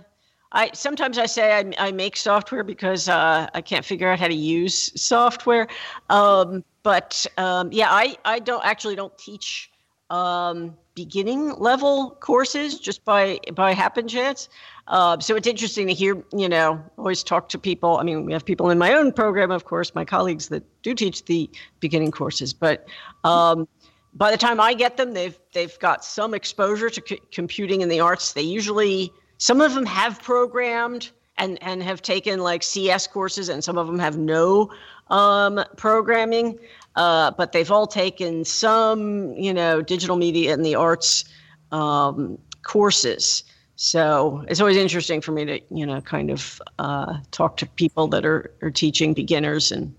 I 0.52 0.70
sometimes 0.72 1.18
I 1.18 1.26
say 1.26 1.52
I, 1.52 1.88
I 1.88 1.92
make 1.92 2.16
software 2.16 2.64
because 2.64 3.08
uh, 3.08 3.48
I 3.52 3.60
can't 3.60 3.84
figure 3.84 4.08
out 4.08 4.18
how 4.18 4.28
to 4.28 4.34
use 4.34 4.92
software. 5.00 5.68
Um, 6.08 6.64
but 6.82 7.26
um, 7.36 7.70
yeah, 7.72 7.88
I, 7.90 8.16
I 8.24 8.38
don't 8.38 8.64
actually 8.64 8.94
don't 8.94 9.16
teach 9.18 9.70
um, 10.08 10.76
beginning 10.94 11.54
level 11.58 12.16
courses 12.20 12.78
just 12.78 13.04
by 13.04 13.40
by 13.54 13.72
happen 13.72 14.08
chance. 14.08 14.48
Uh, 14.88 15.18
so 15.18 15.34
it's 15.34 15.46
interesting 15.46 15.86
to 15.88 15.94
hear. 15.94 16.22
You 16.32 16.48
know, 16.48 16.82
always 16.96 17.22
talk 17.22 17.48
to 17.50 17.58
people. 17.58 17.98
I 17.98 18.02
mean, 18.02 18.24
we 18.24 18.32
have 18.32 18.44
people 18.44 18.70
in 18.70 18.78
my 18.78 18.92
own 18.92 19.12
program, 19.12 19.50
of 19.50 19.64
course, 19.64 19.94
my 19.94 20.04
colleagues 20.04 20.48
that 20.48 20.62
do 20.82 20.94
teach 20.94 21.24
the 21.24 21.50
beginning 21.80 22.10
courses, 22.10 22.52
but. 22.52 22.86
Um, 23.24 23.68
by 24.14 24.30
the 24.30 24.38
time 24.38 24.60
I 24.60 24.72
get 24.72 24.96
them, 24.96 25.12
they've 25.12 25.38
they've 25.52 25.78
got 25.78 26.02
some 26.02 26.32
exposure 26.32 26.88
to 26.88 27.02
c- 27.06 27.20
computing 27.32 27.82
in 27.82 27.90
the 27.90 28.00
arts. 28.00 28.32
They 28.32 28.40
usually 28.40 29.12
some 29.36 29.60
of 29.60 29.74
them 29.74 29.84
have 29.84 30.22
programmed 30.22 31.10
and 31.36 31.62
and 31.62 31.82
have 31.82 32.00
taken 32.00 32.40
like 32.40 32.62
CS 32.62 33.06
courses, 33.06 33.50
and 33.50 33.62
some 33.62 33.76
of 33.76 33.86
them 33.86 33.98
have 33.98 34.16
no 34.16 34.70
um, 35.10 35.62
programming. 35.76 36.58
Uh, 36.96 37.30
but 37.32 37.52
they've 37.52 37.70
all 37.70 37.86
taken 37.86 38.42
some, 38.44 39.34
you 39.34 39.52
know, 39.52 39.82
digital 39.82 40.16
media 40.16 40.54
and 40.54 40.64
the 40.64 40.74
arts 40.74 41.26
um, 41.70 42.38
courses. 42.62 43.44
So 43.76 44.44
it's 44.48 44.60
always 44.60 44.78
interesting 44.78 45.20
for 45.20 45.32
me 45.32 45.44
to, 45.44 45.60
you 45.70 45.84
know, 45.84 46.00
kind 46.00 46.30
of 46.30 46.60
uh, 46.78 47.18
talk 47.30 47.58
to 47.58 47.66
people 47.66 48.08
that 48.08 48.24
are, 48.24 48.50
are 48.62 48.70
teaching 48.70 49.14
beginners 49.14 49.70
and. 49.70 49.94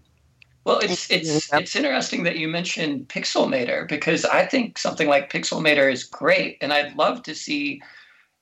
Well, 0.65 0.79
it's 0.79 1.09
it's 1.09 1.53
it's 1.53 1.77
interesting 1.77 2.23
that 2.23 2.37
you 2.37 2.49
mentioned 2.49 3.07
Pixelmator 3.07 3.87
because 3.87 4.25
I 4.25 4.45
think 4.45 4.77
something 4.77 5.07
like 5.07 5.31
Pixelmator 5.31 5.89
is 5.89 6.03
great, 6.03 6.57
and 6.59 6.73
I'd 6.73 6.97
love 6.97 7.23
to 7.23 7.33
see 7.33 7.81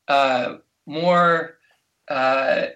uh, 0.08 0.56
more 0.88 1.60
uh, 2.08 2.68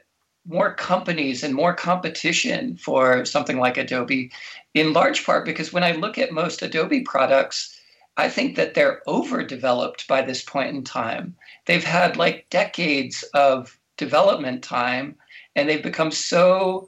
more 0.47 0.75
companies 0.75 1.43
and 1.43 1.55
more 1.55 1.73
competition 1.73 2.75
for 2.77 3.25
something 3.25 3.57
like 3.57 3.77
Adobe, 3.77 4.31
in 4.75 4.93
large 4.93 5.25
part 5.25 5.45
because 5.45 5.73
when 5.73 5.83
I 5.83 5.93
look 5.93 6.19
at 6.19 6.31
most 6.31 6.61
Adobe 6.61 7.01
products, 7.01 7.78
I 8.17 8.29
think 8.29 8.55
that 8.55 8.73
they're 8.73 9.01
overdeveloped 9.07 10.07
by 10.07 10.21
this 10.21 10.43
point 10.43 10.75
in 10.75 10.83
time. 10.83 11.35
They've 11.65 11.83
had 11.83 12.17
like 12.17 12.49
decades 12.49 13.23
of 13.33 13.77
development 13.97 14.63
time, 14.63 15.15
and 15.55 15.69
they've 15.69 15.83
become 15.83 16.11
so. 16.11 16.87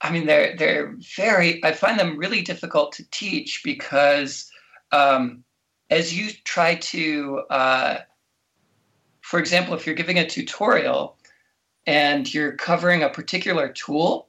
I 0.00 0.10
mean, 0.10 0.26
they're 0.26 0.56
they're 0.56 0.94
very. 1.16 1.64
I 1.64 1.72
find 1.72 1.98
them 1.98 2.16
really 2.16 2.42
difficult 2.42 2.92
to 2.92 3.10
teach 3.10 3.62
because 3.64 4.50
um, 4.92 5.42
as 5.90 6.16
you 6.16 6.30
try 6.44 6.76
to 6.76 7.38
uh, 7.50 7.98
for 9.26 9.40
example, 9.40 9.74
if 9.74 9.84
you're 9.84 9.96
giving 9.96 10.20
a 10.20 10.28
tutorial 10.28 11.18
and 11.84 12.32
you're 12.32 12.52
covering 12.52 13.02
a 13.02 13.08
particular 13.08 13.68
tool, 13.68 14.28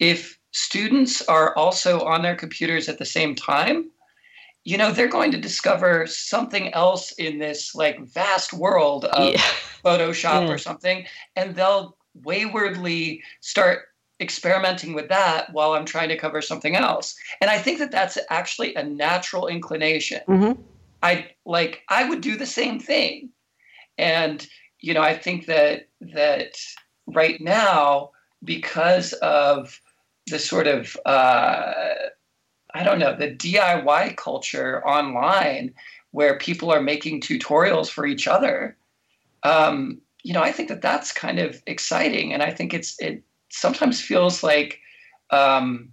if 0.00 0.36
students 0.50 1.22
are 1.28 1.56
also 1.56 2.00
on 2.00 2.22
their 2.22 2.34
computers 2.34 2.88
at 2.88 2.98
the 2.98 3.04
same 3.04 3.36
time, 3.36 3.88
you 4.66 4.76
know, 4.76 4.90
they're 4.90 5.06
going 5.06 5.30
to 5.30 5.38
discover 5.38 6.08
something 6.08 6.74
else 6.74 7.12
in 7.12 7.38
this 7.38 7.72
like 7.76 8.04
vast 8.04 8.52
world 8.52 9.04
of 9.04 9.34
yeah. 9.34 9.40
Photoshop 9.84 10.46
yeah. 10.46 10.52
or 10.52 10.58
something, 10.58 11.06
and 11.36 11.54
they'll 11.54 11.96
waywardly 12.24 13.22
start 13.40 13.82
experimenting 14.18 14.92
with 14.92 15.08
that 15.08 15.52
while 15.52 15.74
I'm 15.74 15.84
trying 15.84 16.08
to 16.08 16.16
cover 16.16 16.42
something 16.42 16.74
else. 16.74 17.14
And 17.40 17.48
I 17.48 17.58
think 17.58 17.78
that 17.78 17.92
that's 17.92 18.18
actually 18.28 18.74
a 18.74 18.82
natural 18.82 19.46
inclination. 19.46 20.22
Mm-hmm. 20.26 20.60
I 21.00 21.30
like 21.44 21.84
I 21.88 22.08
would 22.08 22.20
do 22.20 22.36
the 22.36 22.44
same 22.44 22.80
thing. 22.80 23.30
And 23.98 24.44
you 24.80 24.94
know, 24.94 25.02
I 25.02 25.16
think 25.16 25.46
that 25.46 25.90
that 26.00 26.56
right 27.06 27.40
now, 27.40 28.10
because 28.42 29.12
of 29.12 29.80
the 30.26 30.40
sort 30.40 30.66
of 30.66 30.96
uh, 31.06 31.72
I 32.76 32.82
don't 32.82 32.98
know 32.98 33.16
the 33.16 33.30
DIY 33.30 34.16
culture 34.16 34.86
online, 34.86 35.74
where 36.10 36.38
people 36.38 36.70
are 36.70 36.82
making 36.82 37.20
tutorials 37.20 37.88
for 37.88 38.06
each 38.06 38.26
other, 38.28 38.76
um, 39.42 40.00
you 40.22 40.32
know, 40.32 40.42
I 40.42 40.50
think 40.50 40.68
that 40.68 40.82
that's 40.82 41.12
kind 41.12 41.38
of 41.38 41.62
exciting, 41.66 42.32
and 42.32 42.42
I 42.42 42.50
think 42.50 42.74
it's 42.74 43.00
it 43.00 43.22
sometimes 43.48 44.00
feels 44.00 44.42
like 44.42 44.80
um, 45.30 45.92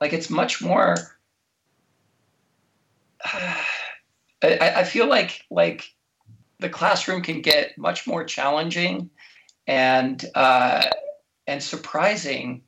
like 0.00 0.12
it's 0.12 0.30
much 0.30 0.62
more. 0.62 0.96
Uh, 3.24 3.54
I, 4.42 4.72
I 4.76 4.84
feel 4.84 5.08
like 5.08 5.44
like 5.50 5.92
the 6.60 6.68
classroom 6.68 7.22
can 7.22 7.42
get 7.42 7.76
much 7.76 8.06
more 8.06 8.24
challenging 8.24 9.10
and 9.66 10.24
uh, 10.34 10.84
and 11.46 11.62
surprising 11.62 12.62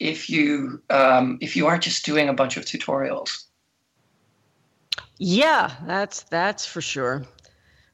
if 0.00 0.30
you 0.30 0.82
um, 0.90 1.38
if 1.40 1.56
you 1.56 1.66
aren't 1.66 1.82
just 1.82 2.04
doing 2.04 2.28
a 2.28 2.32
bunch 2.32 2.56
of 2.56 2.64
tutorials. 2.64 3.44
Yeah, 5.18 5.72
that's 5.86 6.22
that's 6.24 6.64
for 6.64 6.80
sure. 6.80 7.24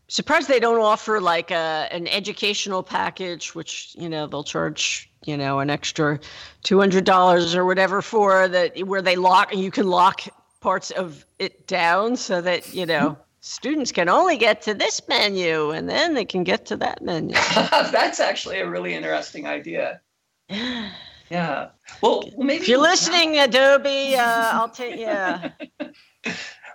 Surprised 0.08 0.48
they 0.48 0.60
don't 0.60 0.80
offer 0.80 1.20
like 1.20 1.50
a 1.50 1.88
an 1.90 2.06
educational 2.08 2.82
package, 2.82 3.54
which 3.54 3.94
you 3.98 4.08
know 4.08 4.26
they'll 4.26 4.44
charge 4.44 5.10
you 5.24 5.36
know 5.36 5.60
an 5.60 5.70
extra 5.70 6.20
two 6.62 6.78
hundred 6.78 7.04
dollars 7.04 7.54
or 7.54 7.64
whatever 7.64 8.02
for 8.02 8.48
that, 8.48 8.78
where 8.86 9.02
they 9.02 9.16
lock 9.16 9.52
and 9.52 9.62
you 9.62 9.70
can 9.70 9.86
lock 9.86 10.22
parts 10.60 10.90
of 10.90 11.24
it 11.38 11.66
down 11.66 12.16
so 12.16 12.40
that 12.42 12.74
you 12.74 12.84
know 12.84 13.16
students 13.40 13.92
can 13.92 14.08
only 14.08 14.36
get 14.36 14.60
to 14.62 14.74
this 14.74 15.00
menu 15.08 15.70
and 15.70 15.88
then 15.88 16.14
they 16.14 16.24
can 16.24 16.44
get 16.44 16.66
to 16.66 16.76
that 16.76 17.02
menu. 17.02 17.34
That's 17.54 18.20
actually 18.20 18.60
a 18.60 18.68
really 18.68 18.94
interesting 18.94 19.46
idea. 19.46 20.00
Yeah. 21.30 21.68
Well, 22.02 22.24
maybe 22.37 22.62
if 22.62 22.68
you're 22.68 22.78
listening, 22.80 23.38
Adobe, 23.38 24.16
uh, 24.16 24.50
I'll 24.52 24.68
take 24.68 24.96
yeah. 24.98 25.50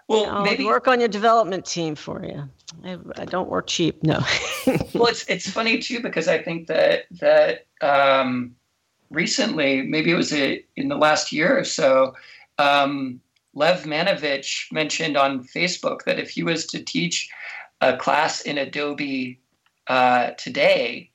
well, 0.07 0.25
I'll 0.25 0.43
maybe 0.43 0.65
work 0.65 0.87
on 0.87 0.99
your 0.99 1.09
development 1.09 1.65
team 1.65 1.95
for 1.95 2.23
you. 2.25 2.49
I, 2.83 2.97
I 3.17 3.25
don't 3.25 3.49
work 3.49 3.67
cheap. 3.67 4.03
No. 4.03 4.19
well, 4.93 5.07
it's 5.07 5.25
it's 5.27 5.49
funny 5.49 5.79
too 5.79 6.01
because 6.01 6.27
I 6.27 6.41
think 6.41 6.67
that 6.67 7.05
that 7.19 7.67
um, 7.81 8.55
recently, 9.09 9.81
maybe 9.83 10.11
it 10.11 10.15
was 10.15 10.33
a, 10.33 10.63
in 10.75 10.87
the 10.87 10.97
last 10.97 11.31
year 11.31 11.57
or 11.57 11.63
so, 11.63 12.13
um, 12.57 13.19
Lev 13.53 13.83
Manovich 13.83 14.71
mentioned 14.71 15.17
on 15.17 15.43
Facebook 15.43 16.03
that 16.03 16.19
if 16.19 16.29
he 16.29 16.43
was 16.43 16.65
to 16.67 16.83
teach 16.83 17.29
a 17.81 17.97
class 17.97 18.41
in 18.41 18.57
Adobe 18.57 19.39
uh, 19.87 20.31
today, 20.31 21.09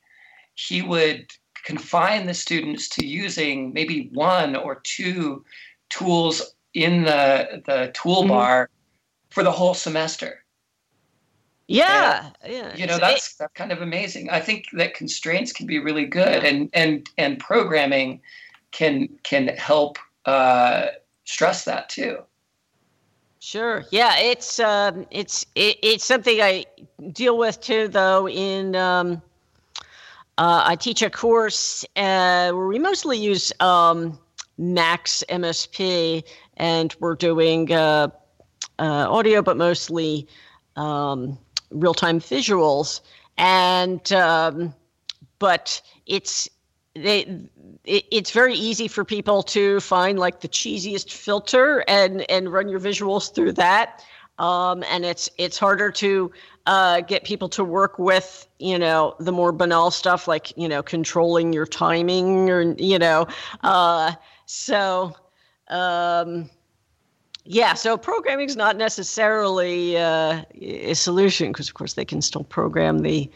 he 0.55 0.81
would 0.81 1.31
confine 1.65 2.27
the 2.27 2.33
students 2.33 2.87
to 2.89 3.05
using 3.05 3.73
maybe 3.73 4.09
one 4.13 4.55
or 4.55 4.75
two 4.83 5.43
tools 5.89 6.55
in 6.73 7.03
the 7.03 7.61
the 7.65 7.91
toolbar 7.93 8.63
mm-hmm. 8.63 9.31
for 9.31 9.43
the 9.43 9.51
whole 9.51 9.73
semester. 9.73 10.43
Yeah, 11.67 12.29
and, 12.41 12.53
yeah. 12.53 12.75
You 12.75 12.85
know, 12.85 12.99
that's 12.99 13.35
that's 13.35 13.53
kind 13.53 13.71
of 13.71 13.81
amazing. 13.81 14.29
I 14.29 14.39
think 14.39 14.65
that 14.73 14.93
constraints 14.93 15.51
can 15.51 15.65
be 15.65 15.79
really 15.79 16.05
good, 16.05 16.43
yeah. 16.43 16.49
and 16.49 16.69
and 16.73 17.09
and 17.17 17.39
programming 17.39 18.21
can 18.71 19.09
can 19.23 19.47
help 19.47 19.97
uh, 20.25 20.87
stress 21.23 21.65
that 21.65 21.89
too. 21.89 22.19
Sure. 23.39 23.85
Yeah, 23.91 24.17
it's 24.17 24.59
um, 24.59 25.07
it's 25.09 25.45
it, 25.55 25.77
it's 25.81 26.05
something 26.05 26.39
I 26.41 26.65
deal 27.11 27.37
with 27.37 27.59
too, 27.61 27.87
though. 27.87 28.27
In 28.27 28.75
um, 28.75 29.21
uh, 30.37 30.63
I 30.65 30.75
teach 30.75 31.01
a 31.01 31.09
course 31.09 31.85
uh, 31.95 32.51
where 32.51 32.67
we 32.67 32.79
mostly 32.79 33.17
use 33.17 33.53
um, 33.59 34.19
Max 34.57 35.23
MSP, 35.29 36.23
and 36.57 36.95
we're 36.99 37.15
doing 37.15 37.71
uh, 37.71 38.09
uh, 38.79 39.07
audio, 39.09 39.41
but 39.41 39.57
mostly 39.57 40.27
um, 40.75 41.37
real-time 41.71 42.19
visuals. 42.19 43.01
And 43.37 44.11
um, 44.13 44.73
but 45.39 45.81
it's 46.05 46.49
they 46.95 47.21
it, 47.83 48.05
it's 48.11 48.31
very 48.31 48.55
easy 48.55 48.87
for 48.87 49.03
people 49.03 49.43
to 49.43 49.79
find 49.79 50.17
like 50.19 50.41
the 50.41 50.47
cheesiest 50.47 51.11
filter 51.11 51.83
and 51.87 52.29
and 52.29 52.51
run 52.51 52.69
your 52.69 52.79
visuals 52.79 53.33
through 53.33 53.53
that 53.53 54.03
um, 54.39 54.83
and 54.89 55.05
it's 55.05 55.29
it's 55.37 55.57
harder 55.57 55.91
to 55.91 56.31
uh, 56.65 57.01
get 57.01 57.23
people 57.23 57.49
to 57.49 57.63
work 57.63 57.99
with 57.99 58.47
you 58.59 58.77
know 58.77 59.15
the 59.19 59.31
more 59.31 59.51
banal 59.51 59.91
stuff 59.91 60.27
like 60.27 60.55
you 60.57 60.67
know 60.67 60.81
controlling 60.83 61.53
your 61.53 61.65
timing 61.65 62.49
or 62.49 62.75
you 62.77 62.99
know 62.99 63.27
uh, 63.63 64.13
so 64.45 65.13
um, 65.69 66.49
yeah 67.43 67.73
so 67.73 67.97
programming 67.97 68.47
is 68.47 68.55
not 68.55 68.77
necessarily 68.77 69.97
uh, 69.97 70.43
a 70.61 70.93
solution 70.93 71.51
because 71.51 71.67
of 71.67 71.75
course 71.75 71.93
they 71.93 72.05
can 72.05 72.21
still 72.21 72.43
program 72.43 72.99
the 72.99 73.29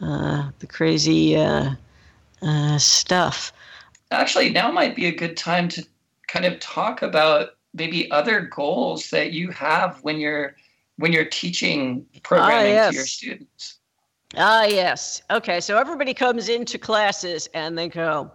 uh, 0.00 0.50
the 0.58 0.66
crazy 0.66 1.36
uh, 1.36 1.70
uh, 2.42 2.78
stuff. 2.78 3.52
Actually, 4.10 4.50
now 4.50 4.70
might 4.70 4.96
be 4.96 5.06
a 5.06 5.14
good 5.14 5.36
time 5.36 5.68
to 5.68 5.86
kind 6.26 6.44
of 6.44 6.58
talk 6.60 7.02
about 7.02 7.50
maybe 7.74 8.10
other 8.10 8.40
goals 8.40 9.10
that 9.10 9.32
you 9.32 9.50
have 9.50 9.98
when 10.02 10.18
you're 10.18 10.56
when 10.96 11.12
you're 11.12 11.24
teaching 11.24 12.06
programming 12.22 12.72
ah, 12.72 12.90
yes. 12.90 12.90
to 12.90 12.96
your 12.96 13.06
students. 13.06 13.78
Ah, 14.36 14.64
yes. 14.64 15.22
Okay, 15.30 15.60
so 15.60 15.78
everybody 15.78 16.14
comes 16.14 16.48
into 16.48 16.78
classes 16.78 17.48
and 17.54 17.76
they 17.76 17.88
go, 17.88 18.30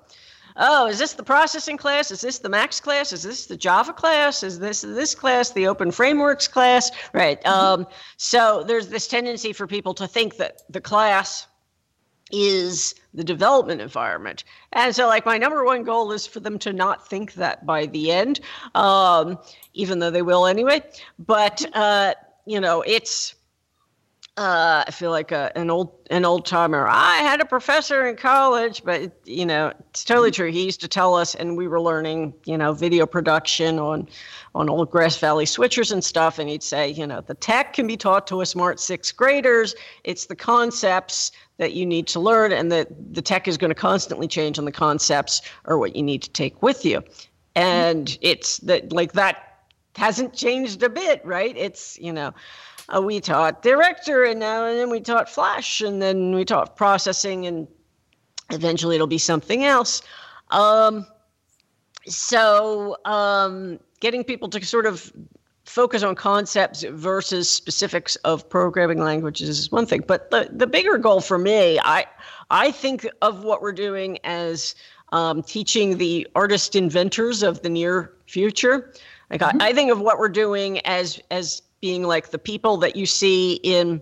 "Oh, 0.55 0.87
is 0.87 0.99
this 0.99 1.13
the 1.13 1.23
processing 1.23 1.77
class? 1.77 2.11
Is 2.11 2.21
this 2.21 2.39
the 2.39 2.49
Max 2.49 2.79
class? 2.79 3.13
Is 3.13 3.23
this 3.23 3.45
the 3.45 3.57
Java 3.57 3.93
class? 3.93 4.43
Is 4.43 4.59
this 4.59 4.81
this 4.81 5.15
class 5.15 5.51
the 5.51 5.63
openFrameworks 5.63 6.49
class?" 6.49 6.91
Right. 7.13 7.41
Mm-hmm. 7.43 7.81
Um, 7.81 7.87
so 8.17 8.63
there's 8.63 8.89
this 8.89 9.07
tendency 9.07 9.53
for 9.53 9.67
people 9.67 9.93
to 9.95 10.07
think 10.07 10.37
that 10.37 10.61
the 10.69 10.81
class 10.81 11.46
is 12.31 12.95
the 13.13 13.23
development 13.23 13.81
environment. 13.81 14.43
And 14.73 14.95
so, 14.95 15.07
like, 15.07 15.25
my 15.25 15.37
number 15.37 15.63
one 15.63 15.83
goal 15.83 16.11
is 16.11 16.27
for 16.27 16.39
them 16.39 16.59
to 16.59 16.73
not 16.73 17.07
think 17.07 17.33
that 17.33 17.65
by 17.65 17.85
the 17.87 18.11
end, 18.11 18.39
um, 18.75 19.39
even 19.73 19.99
though 19.99 20.11
they 20.11 20.21
will 20.21 20.45
anyway. 20.45 20.81
But, 21.19 21.65
uh, 21.73 22.13
you 22.45 22.59
know, 22.59 22.81
it's. 22.81 23.35
Uh, 24.37 24.83
I 24.85 24.91
feel 24.91 25.09
like 25.09 25.31
a, 25.31 25.51
an 25.57 25.71
old 25.71 25.91
an 26.11 26.23
old 26.23 26.45
timer. 26.45 26.87
I 26.87 27.15
had 27.17 27.41
a 27.41 27.45
professor 27.45 28.07
in 28.07 28.15
college, 28.15 28.83
but 28.83 29.11
you 29.25 29.47
know 29.47 29.73
it's 29.89 30.03
totally 30.03 30.29
true. 30.29 30.51
He 30.51 30.63
used 30.63 30.79
to 30.81 30.87
tell 30.87 31.15
us, 31.15 31.33
and 31.33 31.57
we 31.57 31.67
were 31.67 31.81
learning, 31.81 32.35
you 32.45 32.55
know, 32.55 32.71
video 32.71 33.07
production 33.07 33.79
on 33.79 34.07
on 34.53 34.69
old 34.69 34.91
Grass 34.91 35.17
Valley 35.17 35.45
switchers 35.45 35.91
and 35.91 36.03
stuff. 36.03 36.37
And 36.37 36.47
he'd 36.47 36.61
say, 36.61 36.87
you 36.87 37.07
know, 37.07 37.21
the 37.21 37.33
tech 37.33 37.73
can 37.73 37.87
be 37.87 37.97
taught 37.97 38.27
to 38.27 38.41
a 38.41 38.45
smart 38.45 38.79
sixth 38.79 39.17
graders. 39.17 39.73
It's 40.03 40.27
the 40.27 40.35
concepts 40.35 41.31
that 41.57 41.73
you 41.73 41.83
need 41.83 42.05
to 42.07 42.19
learn, 42.19 42.51
and 42.51 42.71
that 42.71 42.89
the 43.11 43.23
tech 43.23 43.47
is 43.47 43.57
going 43.57 43.71
to 43.71 43.75
constantly 43.75 44.27
change, 44.27 44.59
and 44.59 44.67
the 44.67 44.71
concepts 44.71 45.41
are 45.65 45.79
what 45.79 45.95
you 45.95 46.03
need 46.03 46.21
to 46.21 46.29
take 46.29 46.61
with 46.61 46.85
you. 46.85 47.03
And 47.55 48.05
mm-hmm. 48.05 48.19
it's 48.21 48.59
that 48.59 48.93
like 48.93 49.13
that 49.13 49.61
hasn't 49.95 50.35
changed 50.35 50.83
a 50.83 50.89
bit, 50.89 51.25
right? 51.25 51.57
It's 51.57 51.97
you 51.97 52.13
know. 52.13 52.35
Uh, 52.89 53.01
we 53.01 53.19
taught 53.19 53.61
director 53.61 54.23
and 54.23 54.39
now 54.39 54.65
and 54.65 54.77
then 54.79 54.89
we 54.89 55.01
taught 55.01 55.29
flash 55.29 55.81
and 55.81 56.01
then 56.01 56.33
we 56.33 56.45
taught 56.45 56.75
processing 56.75 57.45
and 57.45 57.67
eventually 58.51 58.95
it'll 58.95 59.07
be 59.07 59.17
something 59.17 59.65
else 59.65 60.01
um, 60.51 61.05
so 62.05 62.97
um, 63.05 63.79
getting 63.99 64.23
people 64.23 64.47
to 64.49 64.65
sort 64.65 64.85
of 64.85 65.11
focus 65.65 66.01
on 66.01 66.15
concepts 66.15 66.83
versus 66.91 67.49
specifics 67.49 68.15
of 68.17 68.47
programming 68.49 68.99
languages 68.99 69.59
is 69.59 69.71
one 69.71 69.85
thing. 69.85 70.03
But 70.07 70.31
the, 70.31 70.49
the 70.51 70.67
bigger 70.67 70.97
goal 70.97 71.21
for 71.21 71.37
me, 71.37 71.79
I 71.83 72.05
I 72.49 72.71
think 72.71 73.07
of 73.21 73.43
what 73.43 73.61
we're 73.61 73.73
doing 73.73 74.17
as 74.23 74.75
um, 75.11 75.43
teaching 75.43 75.97
the 75.97 76.27
artist 76.35 76.75
inventors 76.75 77.43
of 77.43 77.61
the 77.61 77.69
near 77.69 78.13
future. 78.25 78.93
Like 79.29 79.41
mm-hmm. 79.41 79.61
I, 79.61 79.67
I 79.67 79.73
think 79.73 79.91
of 79.91 79.99
what 79.99 80.19
we're 80.19 80.29
doing 80.29 80.79
as 80.79 81.19
as 81.31 81.61
being 81.81 82.03
like 82.03 82.31
the 82.31 82.39
people 82.39 82.77
that 82.77 82.95
you 82.95 83.05
see 83.05 83.59
in 83.63 84.01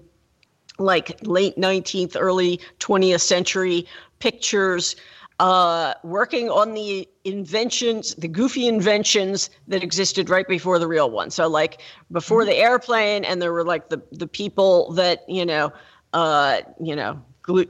like 0.78 1.20
late 1.26 1.56
19th, 1.56 2.16
early 2.20 2.60
20th 2.80 3.22
century 3.22 3.86
pictures 4.20 4.96
uh, 5.40 5.94
working 6.04 6.50
on 6.50 6.74
the 6.74 7.08
inventions, 7.26 8.16
the 8.16 8.28
goofy 8.28 8.68
inventions 8.68 9.50
that 9.68 9.84
existed 9.84 10.30
right 10.30 10.48
before 10.48 10.80
the 10.80 10.88
real 10.88 11.12
one. 11.12 11.30
So 11.30 11.48
like 11.48 11.82
before 12.12 12.42
mm-hmm. 12.42 12.52
the 12.52 12.58
airplane, 12.58 13.26
and 13.26 13.42
there 13.42 13.52
were 13.52 13.66
like 13.66 13.90
the 13.90 14.02
the 14.12 14.28
people 14.28 14.92
that 14.94 15.28
you 15.28 15.46
know, 15.46 15.74
uh, 16.14 16.62
you 16.82 16.96
know, 16.96 17.22
glue, 17.42 17.66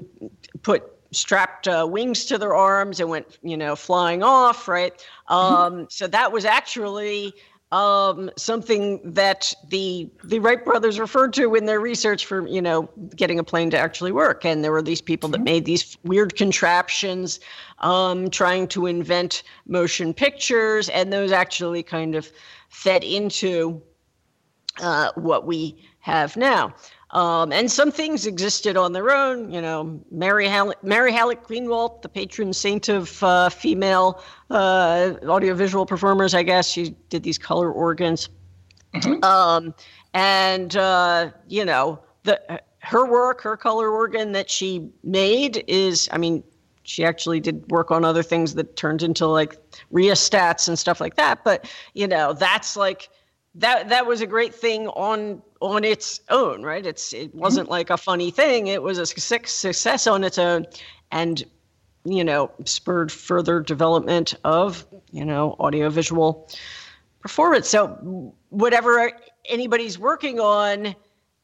put 0.62 0.84
strapped 1.12 1.68
uh, 1.68 1.88
wings 1.90 2.26
to 2.26 2.38
their 2.38 2.54
arms 2.54 3.00
and 3.00 3.10
went 3.10 3.40
you 3.42 3.58
know 3.58 3.76
flying 3.76 4.22
off, 4.22 4.68
right? 4.68 4.94
Mm-hmm. 5.30 5.34
Um, 5.34 5.88
so 5.90 6.06
that 6.08 6.32
was 6.32 6.46
actually 6.46 7.34
um, 7.72 8.30
something 8.38 9.02
that 9.04 9.54
the 9.70 10.10
the 10.24 10.40
Wright 10.40 10.64
brothers 10.64 11.00
referred 11.00 11.34
to 11.34 11.56
in 11.56 11.66
their 11.66 11.80
research 11.80 12.26
for 12.26 12.48
you 12.48 12.62
know 12.62 12.90
getting 13.16 13.40
a 13.40 13.44
plane 13.44 13.70
to 13.72 13.78
actually 13.78 14.12
work. 14.12 14.46
And 14.46 14.64
there 14.64 14.72
were 14.72 14.82
these 14.82 15.02
people 15.02 15.30
that 15.30 15.42
made 15.42 15.66
these 15.66 15.98
weird 16.04 16.36
contraptions, 16.36 17.40
um, 17.80 18.30
trying 18.30 18.68
to 18.70 18.86
invent 18.86 19.44
motion 19.68 20.14
pictures, 20.14 20.90
and 20.90 21.12
those 21.12 21.32
actually 21.32 21.84
kind 21.84 22.16
of 22.16 22.32
fed 22.70 23.04
into 23.04 23.82
uh, 24.82 25.12
what 25.16 25.46
we 25.46 25.76
have 26.00 26.38
now. 26.38 26.74
Um, 27.16 27.54
and 27.54 27.72
some 27.72 27.92
things 27.92 28.26
existed 28.26 28.76
on 28.76 28.92
their 28.92 29.10
own. 29.10 29.50
You 29.50 29.62
know, 29.62 30.02
Mary, 30.12 30.50
Hall- 30.50 30.76
Mary 30.84 31.14
Hallock 31.14 31.48
Greenewalt, 31.48 32.02
the 32.02 32.10
patron 32.10 32.52
saint 32.52 32.90
of 32.90 33.24
uh, 33.24 33.48
female 33.48 34.22
uh, 34.50 35.14
audiovisual 35.24 35.86
performers, 35.86 36.34
I 36.34 36.44
guess. 36.44 36.70
She 36.70 36.90
did 37.08 37.24
these 37.24 37.38
color 37.38 37.72
organs. 37.72 38.28
Mm-hmm. 38.94 39.24
Um, 39.24 39.74
and, 40.14 40.76
uh, 40.76 41.32
you 41.48 41.64
know, 41.64 42.02
the, 42.24 42.62
her 42.80 43.10
work, 43.10 43.40
her 43.42 43.56
color 43.56 43.90
organ 43.90 44.34
that 44.34 44.50
she 44.50 44.90
made 45.04 45.64
is, 45.68 46.10
I 46.12 46.18
mean, 46.18 46.44
she 46.84 47.06
actually 47.06 47.40
did 47.40 47.72
work 47.72 47.92
on 47.92 48.04
other 48.04 48.24
things 48.24 48.56
that 48.56 48.76
turned 48.76 49.02
into 49.02 49.26
like 49.26 49.56
rheostats 49.92 50.68
and 50.68 50.78
stuff 50.78 51.00
like 51.00 51.16
that. 51.16 51.46
But, 51.46 51.72
you 51.94 52.08
know, 52.08 52.34
that's 52.34 52.76
like, 52.76 53.10
that 53.56 53.90
that 53.90 54.06
was 54.06 54.22
a 54.22 54.28
great 54.28 54.54
thing 54.54 54.88
on 54.90 55.42
on 55.62 55.84
its 55.84 56.20
own, 56.30 56.62
right? 56.62 56.86
It's 56.86 57.14
it 57.14 57.30
mm-hmm. 57.30 57.40
wasn't 57.40 57.70
like 57.70 57.90
a 57.90 57.98
funny 57.98 58.32
thing. 58.32 58.68
It 58.68 58.84
was 58.84 58.98
a 58.98 59.06
success 59.06 60.08
on 60.08 60.24
its 60.24 60.38
own, 60.38 60.66
and 61.12 61.44
you 62.04 62.24
know 62.24 62.52
spurred 62.66 63.12
further 63.12 63.62
development 63.62 64.36
of 64.44 64.86
you 65.12 65.26
know 65.26 65.56
audiovisual 65.60 66.50
performance. 67.22 67.70
So 67.70 68.34
whatever 68.50 69.12
anybody's 69.46 69.98
working 69.98 70.40
on, 70.40 70.94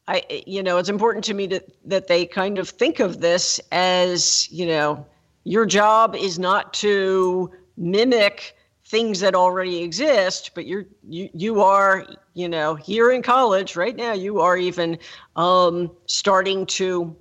I 0.06 0.44
you 0.46 0.62
know 0.62 0.76
it's 0.76 0.90
important 0.90 1.24
to 1.24 1.34
me 1.34 1.46
that 1.48 1.64
that 1.86 2.08
they 2.08 2.26
kind 2.26 2.58
of 2.58 2.68
think 2.68 3.00
of 3.00 3.20
this 3.20 3.58
as 3.72 4.50
you 4.50 4.66
know 4.66 5.06
your 5.44 5.66
job 5.66 6.14
is 6.14 6.38
not 6.38 6.74
to 6.74 7.50
mimic 7.76 8.54
things 8.92 9.20
that 9.20 9.34
already 9.34 9.82
exist 9.82 10.50
but 10.54 10.66
you're 10.66 10.84
you, 11.08 11.28
you 11.32 11.62
are 11.62 12.06
you 12.34 12.48
know 12.48 12.74
here 12.74 13.10
in 13.10 13.22
college 13.22 13.74
right 13.74 13.96
now 13.96 14.12
you 14.12 14.40
are 14.40 14.56
even 14.56 14.98
um, 15.36 15.90
starting 16.06 16.66
to 16.66 17.16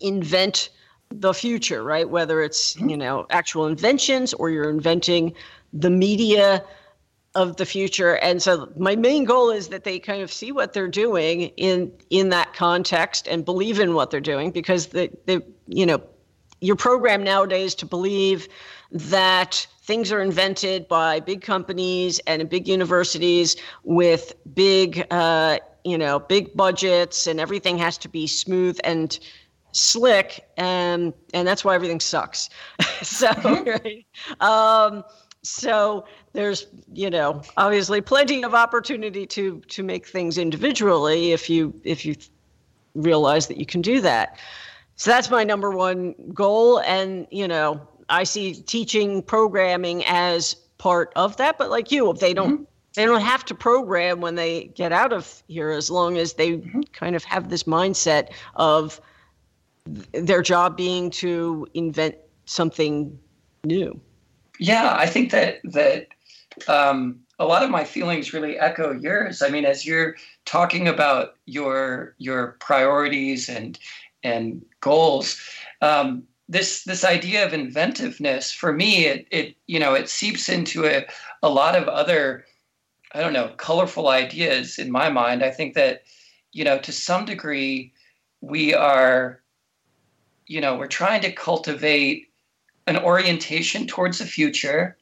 invent 0.00 0.70
the 1.10 1.32
future 1.32 1.82
right? 1.82 2.08
Whether 2.08 2.42
it's 2.42 2.76
you 2.76 2.96
know 2.96 3.26
actual 3.30 3.66
inventions 3.66 4.34
or 4.34 4.50
you're 4.50 4.70
inventing 4.70 5.34
the 5.72 5.90
media 5.90 6.64
of 7.34 7.56
the 7.56 7.66
future. 7.66 8.16
And 8.16 8.42
so 8.42 8.72
my 8.76 8.96
main 8.96 9.24
goal 9.24 9.50
is 9.50 9.68
that 9.68 9.84
they 9.84 9.98
kind 9.98 10.22
of 10.22 10.32
see 10.32 10.50
what 10.50 10.72
they're 10.72 10.88
doing 10.88 11.42
in 11.56 11.92
in 12.10 12.30
that 12.30 12.54
context 12.54 13.28
and 13.28 13.44
believe 13.44 13.80
in 13.80 13.94
what 13.94 14.10
they're 14.10 14.20
doing 14.20 14.50
because 14.50 14.88
the 14.88 15.10
the 15.26 15.42
you 15.66 15.86
know 15.86 16.02
your 16.60 16.76
program 16.76 17.22
nowadays 17.22 17.74
to 17.76 17.86
believe 17.86 18.48
that 18.90 19.66
things 19.82 20.10
are 20.12 20.20
invented 20.20 20.88
by 20.88 21.20
big 21.20 21.42
companies 21.42 22.18
and 22.26 22.48
big 22.48 22.68
universities 22.68 23.56
with 23.84 24.32
big, 24.54 25.06
uh, 25.10 25.58
you 25.84 25.96
know, 25.96 26.18
big 26.18 26.54
budgets, 26.56 27.26
and 27.26 27.40
everything 27.40 27.78
has 27.78 27.96
to 27.98 28.08
be 28.08 28.26
smooth 28.26 28.78
and 28.84 29.18
slick, 29.72 30.48
and 30.56 31.12
and 31.32 31.46
that's 31.46 31.64
why 31.64 31.74
everything 31.74 32.00
sucks. 32.00 32.50
so, 33.02 33.28
mm-hmm. 33.28 33.68
right? 33.70 34.06
Um, 34.40 35.04
so 35.42 36.04
there's 36.32 36.66
you 36.92 37.08
know 37.08 37.42
obviously 37.56 38.00
plenty 38.00 38.42
of 38.42 38.54
opportunity 38.54 39.26
to 39.26 39.60
to 39.68 39.82
make 39.82 40.06
things 40.06 40.36
individually 40.38 41.32
if 41.32 41.48
you 41.48 41.72
if 41.84 42.04
you 42.04 42.16
realize 42.94 43.46
that 43.46 43.56
you 43.56 43.66
can 43.66 43.80
do 43.80 44.00
that 44.00 44.38
so 44.98 45.10
that's 45.10 45.30
my 45.30 45.42
number 45.42 45.70
one 45.70 46.14
goal 46.34 46.80
and 46.80 47.26
you 47.30 47.48
know 47.48 47.80
i 48.10 48.22
see 48.22 48.54
teaching 48.54 49.22
programming 49.22 50.04
as 50.04 50.54
part 50.76 51.12
of 51.16 51.36
that 51.38 51.56
but 51.56 51.70
like 51.70 51.90
you 51.90 52.10
if 52.10 52.20
they 52.20 52.34
don't 52.34 52.54
mm-hmm. 52.54 52.64
they 52.94 53.06
don't 53.06 53.22
have 53.22 53.44
to 53.44 53.54
program 53.54 54.20
when 54.20 54.34
they 54.34 54.64
get 54.74 54.92
out 54.92 55.12
of 55.12 55.42
here 55.48 55.70
as 55.70 55.90
long 55.90 56.18
as 56.18 56.34
they 56.34 56.52
mm-hmm. 56.52 56.82
kind 56.92 57.16
of 57.16 57.24
have 57.24 57.48
this 57.48 57.62
mindset 57.62 58.28
of 58.56 59.00
their 60.12 60.42
job 60.42 60.76
being 60.76 61.08
to 61.08 61.66
invent 61.72 62.14
something 62.44 63.18
new 63.64 63.98
yeah, 64.58 64.96
I 64.98 65.06
think 65.06 65.30
that 65.30 65.60
that 65.64 66.08
um, 66.66 67.20
a 67.38 67.46
lot 67.46 67.62
of 67.62 67.70
my 67.70 67.84
feelings 67.84 68.32
really 68.32 68.58
echo 68.58 68.92
yours. 68.92 69.40
I 69.40 69.48
mean, 69.48 69.64
as 69.64 69.86
you're 69.86 70.16
talking 70.44 70.88
about 70.88 71.36
your 71.46 72.14
your 72.18 72.56
priorities 72.60 73.48
and 73.48 73.78
and 74.24 74.64
goals, 74.80 75.40
um, 75.82 76.24
this 76.48 76.84
this 76.84 77.04
idea 77.04 77.44
of 77.44 77.52
inventiveness 77.52 78.52
for 78.52 78.72
me, 78.72 79.06
it 79.06 79.26
it 79.30 79.56
you 79.66 79.78
know 79.78 79.94
it 79.94 80.08
seeps 80.08 80.48
into 80.48 80.86
a 80.86 81.06
a 81.42 81.48
lot 81.48 81.76
of 81.76 81.88
other 81.88 82.44
I 83.12 83.20
don't 83.20 83.32
know 83.32 83.52
colorful 83.56 84.08
ideas 84.08 84.78
in 84.78 84.90
my 84.90 85.08
mind. 85.10 85.42
I 85.42 85.50
think 85.50 85.74
that 85.74 86.02
you 86.52 86.64
know 86.64 86.78
to 86.78 86.92
some 86.92 87.24
degree 87.24 87.92
we 88.40 88.74
are 88.74 89.40
you 90.46 90.60
know 90.60 90.76
we're 90.76 90.86
trying 90.86 91.20
to 91.22 91.32
cultivate 91.32 92.28
an 92.86 92.96
orientation 92.96 93.86
towards 93.86 94.18
the 94.18 94.24
future 94.24 94.96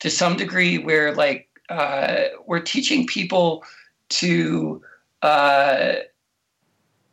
to 0.00 0.10
some 0.10 0.36
degree 0.36 0.78
we're 0.78 1.14
like 1.14 1.48
uh, 1.70 2.24
we're 2.46 2.60
teaching 2.60 3.06
people 3.06 3.64
to 4.10 4.82
uh, 5.22 5.94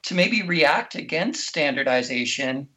to 0.03 0.15
maybe 0.15 0.41
react 0.41 0.95
against 0.95 1.47
standardization 1.47 2.67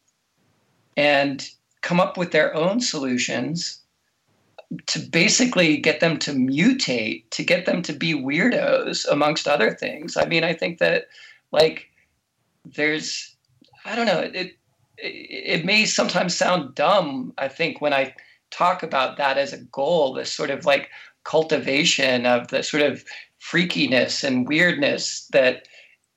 and 0.96 1.48
come 1.80 2.00
up 2.00 2.16
with 2.16 2.32
their 2.32 2.54
own 2.54 2.80
solutions 2.80 3.80
to 4.86 4.98
basically 4.98 5.76
get 5.76 6.00
them 6.00 6.18
to 6.18 6.32
mutate 6.32 7.28
to 7.30 7.44
get 7.44 7.66
them 7.66 7.82
to 7.82 7.92
be 7.92 8.14
weirdos 8.14 9.06
amongst 9.08 9.46
other 9.46 9.72
things. 9.72 10.16
I 10.16 10.24
mean 10.24 10.42
i 10.42 10.52
think 10.52 10.78
that 10.78 11.06
like 11.52 11.90
there's 12.64 13.36
i 13.84 13.94
don't 13.94 14.06
know 14.06 14.30
it 14.34 14.56
it 14.98 15.64
may 15.64 15.84
sometimes 15.84 16.36
sound 16.36 16.74
dumb, 16.74 17.32
I 17.38 17.48
think, 17.48 17.80
when 17.80 17.92
I 17.92 18.14
talk 18.50 18.82
about 18.82 19.16
that 19.16 19.38
as 19.38 19.52
a 19.52 19.58
goal, 19.58 20.14
this 20.14 20.32
sort 20.32 20.50
of 20.50 20.64
like 20.64 20.90
cultivation 21.24 22.26
of 22.26 22.48
the 22.48 22.62
sort 22.62 22.82
of 22.82 23.04
freakiness 23.40 24.24
and 24.24 24.48
weirdness 24.48 25.26
that 25.32 25.68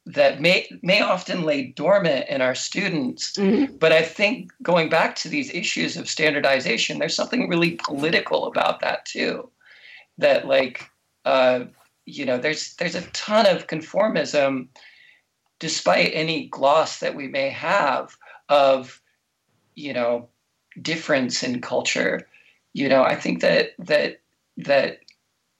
that 0.08 0.40
may 0.40 0.68
may 0.82 1.02
often 1.02 1.44
lay 1.44 1.68
dormant 1.68 2.28
in 2.30 2.42
our 2.42 2.56
students. 2.56 3.34
Mm-hmm. 3.34 3.76
But 3.76 3.92
I 3.92 4.02
think 4.02 4.52
going 4.62 4.90
back 4.90 5.16
to 5.18 5.30
these 5.30 5.54
issues 5.54 5.98
of 5.98 6.10
standardization, 6.10 7.00
there's 7.00 7.16
something 7.16 7.50
really 7.50 7.80
political 7.84 8.46
about 8.46 8.80
that 8.80 9.06
too. 9.06 9.50
That 10.18 10.48
like 10.48 10.90
uh, 11.26 11.66
you 12.06 12.26
know, 12.26 12.38
there's 12.38 12.76
there's 12.76 12.96
a 12.96 13.02
ton 13.12 13.46
of 13.46 13.68
conformism, 13.68 14.68
despite 15.60 16.12
any 16.14 16.48
gloss 16.48 17.00
that 17.00 17.16
we 17.16 17.28
may 17.28 17.50
have 17.50 18.16
of 18.50 19.02
you 19.76 19.94
know 19.94 20.28
difference 20.82 21.44
in 21.44 21.62
culture 21.62 22.28
you 22.74 22.88
know 22.88 23.04
i 23.04 23.16
think 23.16 23.42
that 23.42 23.72
that 23.80 24.22
that 24.58 25.00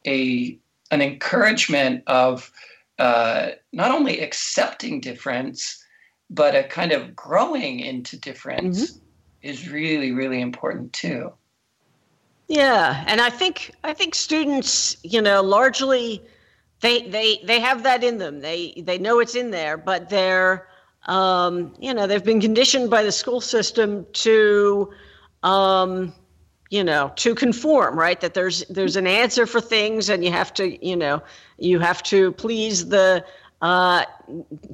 a 0.06 0.58
an 0.92 1.02
encouragement 1.02 2.04
of 2.08 2.52
uh, 3.00 3.50
not 3.74 3.92
only 3.92 4.20
accepting 4.20 5.00
difference 5.00 5.84
but 6.30 6.56
a 6.56 6.64
kind 6.64 6.92
of 6.92 7.16
growing 7.16 7.80
into 7.80 8.20
difference 8.20 8.92
mm-hmm. 8.92 9.00
is 9.44 9.70
really 9.70 10.12
really 10.12 10.42
important 10.42 10.92
too 10.94 11.32
yeah 12.48 13.04
and 13.08 13.22
i 13.22 13.30
think 13.30 13.72
i 13.84 13.94
think 13.94 14.14
students 14.14 14.98
you 15.04 15.22
know 15.22 15.42
largely 15.42 16.22
they 16.82 17.08
they 17.08 17.40
they 17.46 17.60
have 17.60 17.84
that 17.84 18.04
in 18.04 18.18
them 18.18 18.40
they 18.42 18.74
they 18.86 18.98
know 18.98 19.20
it's 19.20 19.36
in 19.36 19.52
there 19.52 19.78
but 19.78 20.10
they're 20.10 20.68
um, 21.08 21.74
you 21.80 21.94
know, 21.94 22.06
they've 22.06 22.24
been 22.24 22.42
conditioned 22.42 22.90
by 22.90 23.04
the 23.04 23.12
school 23.12 23.42
system 23.42 24.06
to, 24.14 24.92
um, 25.44 26.14
you 26.70 26.84
know, 26.84 27.12
to 27.16 27.34
conform, 27.34 27.98
right? 27.98 28.20
That 28.20 28.34
there's 28.34 28.66
there's 28.70 28.96
an 28.96 29.08
answer 29.08 29.46
for 29.46 29.62
things, 29.62 30.10
and 30.10 30.24
you 30.24 30.32
have 30.32 30.54
to, 30.56 30.86
you 30.86 30.96
know, 30.96 31.22
you 31.58 31.80
have 31.80 32.04
to 32.04 32.32
please 32.34 32.88
the 32.88 33.26
uh, 33.62 34.06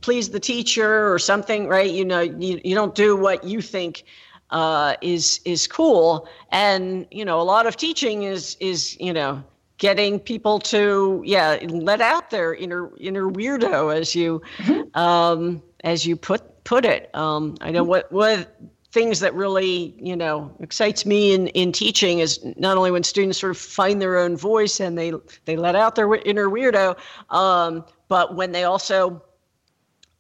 please 0.01 0.29
the 0.29 0.39
teacher 0.39 1.11
or 1.13 1.19
something, 1.19 1.67
right? 1.67 1.89
You 1.89 2.05
know, 2.05 2.21
you, 2.21 2.59
you 2.63 2.75
don't 2.75 2.95
do 2.95 3.15
what 3.15 3.43
you 3.43 3.61
think 3.61 4.03
uh, 4.49 4.95
is 5.01 5.39
is 5.45 5.67
cool, 5.67 6.27
and 6.51 7.05
you 7.11 7.25
know, 7.25 7.39
a 7.39 7.43
lot 7.43 7.65
of 7.67 7.75
teaching 7.75 8.23
is 8.23 8.57
is 8.59 8.99
you 8.99 9.13
know 9.13 9.43
getting 9.77 10.19
people 10.19 10.59
to 10.59 11.21
yeah 11.25 11.57
let 11.69 12.01
out 12.01 12.29
their 12.29 12.53
inner 12.53 12.89
inner 12.97 13.29
weirdo 13.29 13.95
as 13.95 14.15
you 14.15 14.41
mm-hmm. 14.57 14.97
um, 14.97 15.61
as 15.83 16.05
you 16.05 16.15
put 16.15 16.63
put 16.63 16.85
it. 16.85 17.09
Um, 17.13 17.55
I 17.61 17.71
know 17.71 17.83
what 17.83 18.11
what 18.11 18.55
things 18.93 19.19
that 19.21 19.33
really 19.33 19.95
you 19.99 20.15
know 20.15 20.55
excites 20.59 21.03
me 21.03 21.33
in 21.33 21.47
in 21.47 21.71
teaching 21.71 22.19
is 22.19 22.39
not 22.57 22.77
only 22.77 22.91
when 22.91 23.01
students 23.01 23.39
sort 23.39 23.49
of 23.49 23.57
find 23.57 23.99
their 23.99 24.17
own 24.19 24.37
voice 24.37 24.79
and 24.79 24.97
they 24.97 25.11
they 25.45 25.57
let 25.57 25.75
out 25.75 25.95
their 25.95 26.13
inner 26.15 26.47
weirdo, 26.47 26.95
um, 27.31 27.83
but 28.07 28.35
when 28.35 28.51
they 28.51 28.63
also 28.63 29.21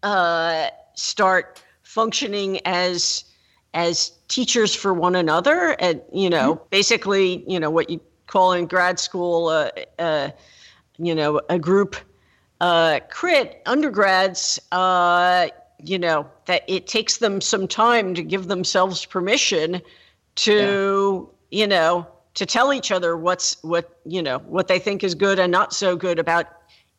uh, 0.01 0.67
start 0.95 1.63
functioning 1.83 2.59
as 2.65 3.25
as 3.75 4.11
teachers 4.27 4.73
for 4.73 4.91
one 4.91 5.15
another 5.15 5.75
and 5.79 6.01
you 6.11 6.29
know 6.29 6.55
mm-hmm. 6.55 6.63
basically 6.71 7.43
you 7.47 7.59
know 7.59 7.69
what 7.69 7.91
you 7.91 8.01
call 8.25 8.53
in 8.53 8.65
grad 8.65 8.99
school 8.99 9.49
uh, 9.49 9.69
uh, 9.99 10.29
you 10.97 11.13
know 11.13 11.39
a 11.49 11.59
group 11.59 11.95
uh, 12.63 13.01
crit 13.09 13.61
undergrads, 13.65 14.57
uh, 14.71 15.49
you 15.83 15.99
know, 15.99 16.29
that 16.45 16.63
it 16.67 16.87
takes 16.87 17.17
them 17.17 17.41
some 17.41 17.67
time 17.67 18.13
to 18.15 18.23
give 18.23 18.47
themselves 18.47 19.05
permission 19.05 19.81
to, 20.35 21.29
yeah. 21.49 21.59
you 21.61 21.67
know, 21.67 22.07
to 22.35 22.45
tell 22.45 22.73
each 22.73 22.91
other 22.91 23.15
what's 23.15 23.61
what 23.61 23.99
you 24.05 24.21
know 24.21 24.39
what 24.39 24.67
they 24.67 24.79
think 24.79 25.03
is 25.03 25.13
good 25.13 25.37
and 25.39 25.51
not 25.51 25.73
so 25.73 25.95
good 25.95 26.19
about 26.19 26.47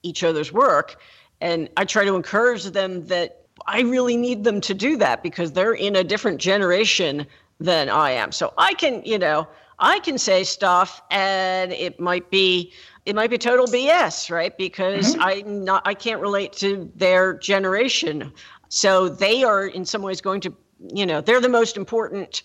each 0.03 0.23
other's 0.23 0.53
work. 0.53 1.01
And 1.41 1.69
I 1.77 1.85
try 1.85 2.05
to 2.05 2.15
encourage 2.15 2.65
them 2.65 3.07
that 3.07 3.45
I 3.67 3.81
really 3.81 4.17
need 4.17 4.45
them 4.45 4.61
to 4.63 4.75
do 4.75 4.97
that 4.99 5.23
because 5.23 5.53
they're 5.53 5.75
in 5.75 5.97
a 5.97 6.05
different 6.05 6.41
generation 6.41 7.27
than 7.61 7.89
I 7.89 8.11
am. 8.13 8.33
So 8.33 8.53
I 8.59 8.75
can, 8.75 9.03
you 9.05 9.19
know, 9.19 9.49
I 9.79 9.99
can 10.01 10.19
say 10.19 10.45
stuff 10.45 11.03
and 11.11 11.73
it 11.73 11.99
might 11.99 12.31
be 12.31 12.73
it 13.07 13.15
might 13.15 13.29
be 13.29 13.37
total 13.37 13.67
BS, 13.67 14.31
right? 14.31 14.57
Because 14.57 15.15
mm-hmm. 15.15 15.23
I'm 15.23 15.65
not, 15.65 15.83
I 15.85 15.93
can't 15.93 16.23
relate 16.23 16.55
to 16.55 16.91
their 16.97 17.35
generation. 17.35 18.33
So 18.75 19.09
they 19.09 19.45
are 19.45 19.69
in 19.69 19.85
some 19.85 20.03
ways 20.03 20.21
going 20.21 20.41
to, 20.41 20.55
you 20.93 21.07
know, 21.07 21.21
they're 21.21 21.41
the 21.41 21.49
most 21.49 21.77
important 21.77 22.43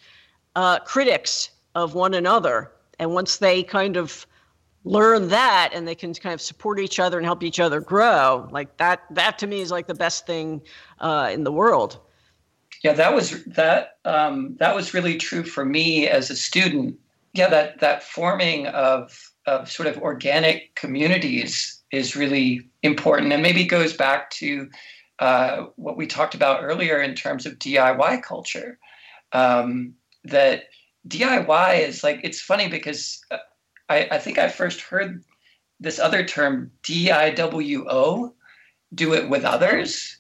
uh, 0.56 0.78
critics 0.78 1.50
of 1.74 1.96
one 1.96 2.14
another. 2.14 2.72
And 3.00 3.16
once 3.16 3.38
they 3.38 3.64
kind 3.64 3.98
of 3.98 4.28
learn 4.84 5.30
that 5.30 5.72
and 5.74 5.88
they 5.88 5.96
can 5.96 6.14
kind 6.14 6.36
of 6.36 6.40
support 6.40 6.80
each 6.80 7.00
other 7.00 7.18
and 7.18 7.26
help 7.26 7.42
each 7.42 7.60
other 7.60 7.82
grow, 7.82 8.48
like 8.52 8.78
that, 8.78 9.06
that 9.10 9.40
to 9.40 9.48
me 9.48 9.62
is 9.62 9.72
like 9.72 9.88
the 9.88 9.96
best 9.96 10.28
thing 10.28 10.62
uh, 11.00 11.32
in 11.34 11.46
the 11.46 11.52
world. 11.52 12.00
Yeah, 12.84 12.94
that 12.94 13.16
was 13.16 13.44
that. 13.46 13.98
Um, 14.06 14.56
that 14.60 14.76
was 14.76 14.94
really 14.94 15.18
true 15.18 15.44
for 15.44 15.66
me 15.66 16.08
as 16.08 16.30
a 16.30 16.36
student. 16.36 16.96
Yeah, 17.34 17.50
that 17.50 17.80
that 17.80 18.04
forming 18.04 18.68
of 18.68 19.32
of 19.48 19.70
sort 19.70 19.88
of 19.88 19.98
organic 19.98 20.76
communities 20.76 21.82
is 21.92 22.16
really 22.16 22.70
important 22.84 23.34
and 23.34 23.42
maybe 23.42 23.66
goes 23.66 23.94
back 23.94 24.30
to 24.30 24.70
uh, 25.20 25.68
what 25.76 25.98
we 25.98 26.08
talked 26.08 26.36
about 26.36 26.64
earlier 26.64 27.02
in 27.02 27.14
terms 27.16 27.46
of 27.46 27.60
DIY 27.60 28.24
culture. 28.24 28.80
Um, 29.32 29.94
that 30.24 30.64
DIY 31.08 31.88
is 31.88 32.04
like, 32.04 32.22
it's 32.24 32.42
funny 32.42 32.68
because 32.68 33.22
uh, 33.32 33.38
I, 33.90 34.08
I 34.12 34.18
think 34.18 34.38
I 34.38 34.50
first 34.50 34.82
heard 34.82 35.24
this 35.80 36.00
other 36.00 36.24
term, 36.24 36.72
DIWO, 36.84 38.34
do 38.96 39.14
it 39.14 39.30
with 39.30 39.44
others, 39.44 40.18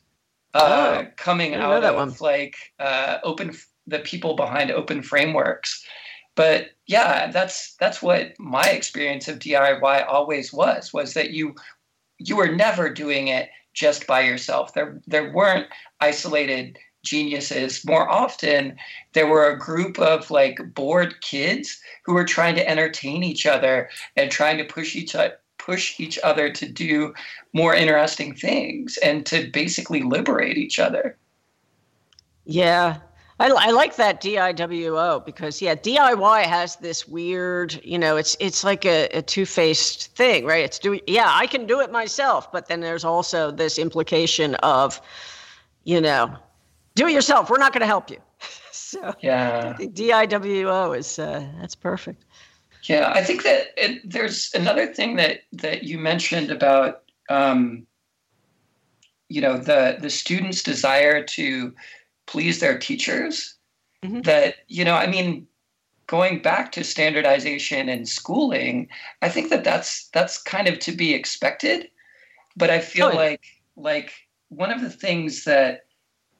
uh, 0.54 1.04
oh, 1.04 1.08
coming 1.18 1.56
out 1.56 1.84
of 1.84 1.95
one. 1.95 2.14
like 2.20 2.56
uh, 2.80 3.18
open, 3.24 3.56
the 3.88 4.00
people 4.00 4.36
behind 4.36 4.70
openFrameworks. 4.70 5.84
But 6.36 6.70
yeah, 6.88 7.32
that's 7.32 7.76
that's 7.76 8.02
what 8.02 8.39
my 8.39 8.64
experience 8.64 9.28
of 9.28 9.39
DIY 9.39 10.08
always 10.08 10.54
was 10.54 10.93
was 10.93 11.14
that 11.14 11.32
you 11.32 11.56
you 12.18 12.36
were 12.36 12.56
never 12.56 12.89
doing 12.89 13.28
it 13.28 13.50
just 13.80 14.05
by 14.05 14.21
yourself. 14.21 14.73
There 14.73 15.01
there 15.07 15.32
weren't 15.32 15.67
isolated 16.01 16.77
geniuses, 17.03 17.86
more 17.86 18.09
often 18.09 18.77
there 19.13 19.27
were 19.27 19.49
a 19.49 19.57
group 19.57 19.97
of 19.99 20.30
like 20.30 20.59
bored 20.75 21.21
kids 21.21 21.80
who 22.05 22.13
were 22.13 22.25
trying 22.25 22.55
to 22.55 22.69
entertain 22.69 23.23
each 23.23 23.45
other 23.45 23.89
and 24.17 24.30
trying 24.30 24.57
to 24.57 24.65
push 24.65 24.95
each 24.95 25.15
other 25.15 25.34
push 25.57 25.99
each 25.99 26.17
other 26.23 26.51
to 26.51 26.67
do 26.67 27.13
more 27.53 27.75
interesting 27.75 28.34
things 28.34 28.97
and 29.03 29.25
to 29.25 29.49
basically 29.51 30.01
liberate 30.01 30.57
each 30.57 30.80
other. 30.80 31.17
Yeah, 32.45 32.97
I, 33.39 33.47
I, 33.47 33.71
like 33.71 33.95
that 33.95 34.21
DIWO 34.21 35.25
because 35.25 35.61
yeah, 35.61 35.73
DIY 35.73 36.43
has 36.43 36.75
this 36.77 37.07
weird, 37.07 37.79
you 37.85 37.97
know, 37.97 38.17
it's 38.17 38.35
it's 38.39 38.65
like 38.65 38.85
a, 38.85 39.07
a 39.09 39.21
two-faced 39.21 40.13
thing, 40.15 40.45
right? 40.45 40.65
It's 40.65 40.77
do 40.77 40.99
yeah, 41.07 41.29
I 41.29 41.47
can 41.47 41.65
do 41.65 41.79
it 41.79 41.91
myself, 41.91 42.51
but 42.51 42.67
then 42.67 42.81
there's 42.81 43.05
also 43.05 43.49
this 43.49 43.79
implication 43.79 44.55
of, 44.55 45.01
you 45.85 46.01
know, 46.01 46.35
do 46.95 47.07
it 47.07 47.13
yourself. 47.13 47.49
We're 47.49 47.59
not 47.59 47.71
going 47.71 47.81
to 47.81 47.87
help 47.87 48.11
you. 48.11 48.17
so 48.71 49.15
yeah, 49.21 49.73
DIWO 49.79 50.97
is 50.97 51.17
uh, 51.17 51.47
that's 51.59 51.75
perfect. 51.75 52.25
Yeah, 52.83 53.11
I 53.13 53.23
think 53.23 53.43
that 53.43 53.67
it, 53.77 54.09
there's 54.09 54.51
another 54.53 54.87
thing 54.87 55.15
that 55.15 55.41
that 55.53 55.83
you 55.83 55.97
mentioned 55.97 56.51
about, 56.51 57.03
um, 57.29 57.87
you 59.29 59.39
know, 59.39 59.57
the 59.57 59.97
the 60.01 60.09
students' 60.09 60.61
desire 60.61 61.23
to 61.23 61.73
please 62.30 62.59
their 62.59 62.77
teachers 62.77 63.55
mm-hmm. 64.03 64.21
that 64.21 64.55
you 64.67 64.86
know 64.86 64.93
i 64.93 65.07
mean 65.07 65.47
going 66.05 66.41
back 66.41 66.71
to 66.71 66.84
standardization 66.84 67.89
and 67.89 68.07
schooling 68.07 68.88
i 69.23 69.30
think 69.30 69.49
that 69.49 69.63
that's 69.63 70.07
that's 70.09 70.41
kind 70.41 70.67
of 70.67 70.77
to 70.77 70.91
be 70.91 71.13
expected 71.13 71.89
but 72.55 72.69
i 72.69 72.80
feel 72.80 73.09
oh, 73.11 73.15
like 73.15 73.43
like 73.75 74.11
one 74.49 74.71
of 74.71 74.82
the 74.82 74.89
things 74.89 75.43
that 75.43 75.86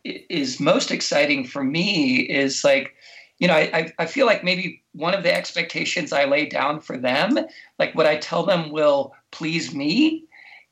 is 0.04 0.60
most 0.60 0.92
exciting 0.92 1.46
for 1.46 1.64
me 1.64 2.18
is 2.20 2.64
like 2.64 2.94
you 3.40 3.48
know 3.48 3.56
I, 3.56 3.92
I 3.98 4.06
feel 4.06 4.28
like 4.28 4.44
maybe 4.44 4.84
one 4.94 5.16
of 5.16 5.24
the 5.24 5.34
expectations 5.34 6.14
i 6.14 6.26
lay 6.26 6.46
down 6.46 6.82
for 6.82 6.98
them 6.98 7.40
like 7.80 7.96
what 7.96 8.06
i 8.06 8.18
tell 8.18 8.46
them 8.46 8.72
will 8.72 9.16
please 9.32 9.74
me 9.74 10.26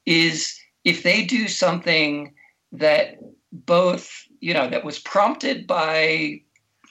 is 0.05 0.59
if 0.83 1.01
they 1.01 1.25
do 1.25 1.47
something 1.47 2.33
that 2.71 3.17
both 3.51 4.27
you 4.39 4.53
know 4.53 4.69
that 4.69 4.85
was 4.85 4.99
prompted 4.99 5.67
by 5.67 6.41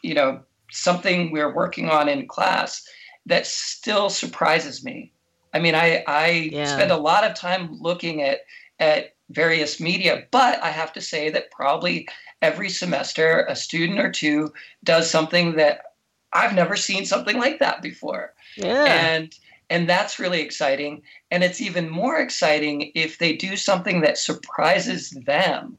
you 0.02 0.14
know 0.14 0.40
something 0.70 1.30
we're 1.30 1.54
working 1.54 1.88
on 1.88 2.08
in 2.08 2.26
class 2.26 2.86
that 3.26 3.46
still 3.46 4.10
surprises 4.10 4.84
me 4.84 5.12
i 5.54 5.58
mean 5.58 5.74
i 5.74 6.02
i 6.06 6.50
yeah. 6.52 6.64
spend 6.64 6.90
a 6.90 6.96
lot 6.96 7.24
of 7.24 7.34
time 7.34 7.78
looking 7.80 8.22
at 8.22 8.40
at 8.78 9.14
various 9.30 9.80
media 9.80 10.24
but 10.30 10.62
i 10.62 10.70
have 10.70 10.92
to 10.92 11.00
say 11.00 11.30
that 11.30 11.50
probably 11.50 12.06
every 12.42 12.68
semester 12.68 13.44
a 13.48 13.56
student 13.56 13.98
or 13.98 14.10
two 14.10 14.52
does 14.84 15.10
something 15.10 15.56
that 15.56 15.80
i've 16.32 16.54
never 16.54 16.76
seen 16.76 17.04
something 17.04 17.38
like 17.38 17.58
that 17.58 17.82
before 17.82 18.34
yeah. 18.56 18.84
and 18.84 19.36
and 19.68 19.88
that's 19.88 20.20
really 20.20 20.40
exciting 20.40 21.02
and 21.30 21.42
it's 21.42 21.60
even 21.60 21.88
more 21.88 22.18
exciting 22.18 22.92
if 22.94 23.18
they 23.18 23.34
do 23.34 23.56
something 23.56 24.00
that 24.00 24.18
surprises 24.18 25.10
them 25.26 25.78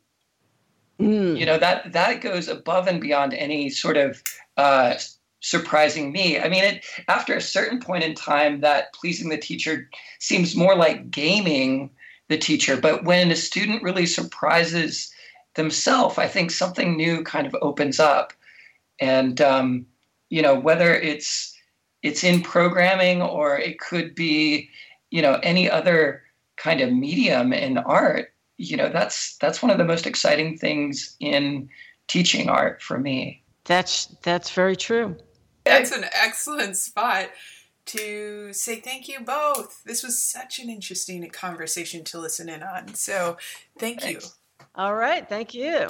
Mm. 0.99 1.37
You 1.37 1.45
know 1.45 1.57
that 1.57 1.91
that 1.93 2.21
goes 2.21 2.47
above 2.47 2.87
and 2.87 2.99
beyond 2.99 3.33
any 3.33 3.69
sort 3.69 3.97
of 3.97 4.21
uh, 4.57 4.95
surprising 5.41 6.11
me. 6.11 6.39
I 6.39 6.49
mean, 6.49 6.63
it, 6.63 6.85
after 7.07 7.35
a 7.35 7.41
certain 7.41 7.79
point 7.79 8.03
in 8.03 8.15
time, 8.15 8.61
that 8.61 8.93
pleasing 8.93 9.29
the 9.29 9.37
teacher 9.37 9.89
seems 10.19 10.55
more 10.55 10.75
like 10.75 11.11
gaming 11.11 11.91
the 12.29 12.37
teacher. 12.37 12.77
But 12.77 13.03
when 13.03 13.31
a 13.31 13.35
student 13.35 13.83
really 13.83 14.05
surprises 14.05 15.13
themselves, 15.55 16.17
I 16.17 16.27
think 16.27 16.51
something 16.51 16.97
new 16.97 17.23
kind 17.23 17.45
of 17.45 17.55
opens 17.61 17.99
up. 17.99 18.33
And 18.99 19.39
um, 19.39 19.85
you 20.29 20.41
know, 20.41 20.59
whether 20.59 20.93
it's 20.93 21.55
it's 22.01 22.23
in 22.23 22.41
programming 22.41 23.21
or 23.21 23.57
it 23.57 23.79
could 23.79 24.15
be, 24.15 24.69
you 25.11 25.21
know, 25.21 25.39
any 25.43 25.69
other 25.69 26.23
kind 26.57 26.81
of 26.81 26.91
medium 26.91 27.53
in 27.53 27.77
art 27.77 28.33
you 28.57 28.77
know 28.77 28.89
that's 28.89 29.37
that's 29.37 29.61
one 29.61 29.71
of 29.71 29.77
the 29.77 29.85
most 29.85 30.07
exciting 30.07 30.57
things 30.57 31.15
in 31.19 31.69
teaching 32.07 32.49
art 32.49 32.81
for 32.81 32.97
me. 32.97 33.43
That's 33.65 34.07
that's 34.23 34.51
very 34.51 34.75
true. 34.75 35.15
That's 35.65 35.91
an 35.91 36.05
excellent 36.13 36.77
spot 36.77 37.29
to 37.87 38.53
say 38.53 38.77
thank 38.77 39.07
you 39.07 39.19
both. 39.21 39.83
This 39.83 40.03
was 40.03 40.21
such 40.21 40.59
an 40.59 40.69
interesting 40.69 41.27
conversation 41.29 42.03
to 42.05 42.19
listen 42.19 42.49
in 42.49 42.63
on. 42.63 42.93
So 42.95 43.37
thank 43.77 44.01
Thanks. 44.01 44.25
you 44.25 44.31
all 44.75 44.93
right 44.93 45.27
thank 45.27 45.53
you 45.53 45.85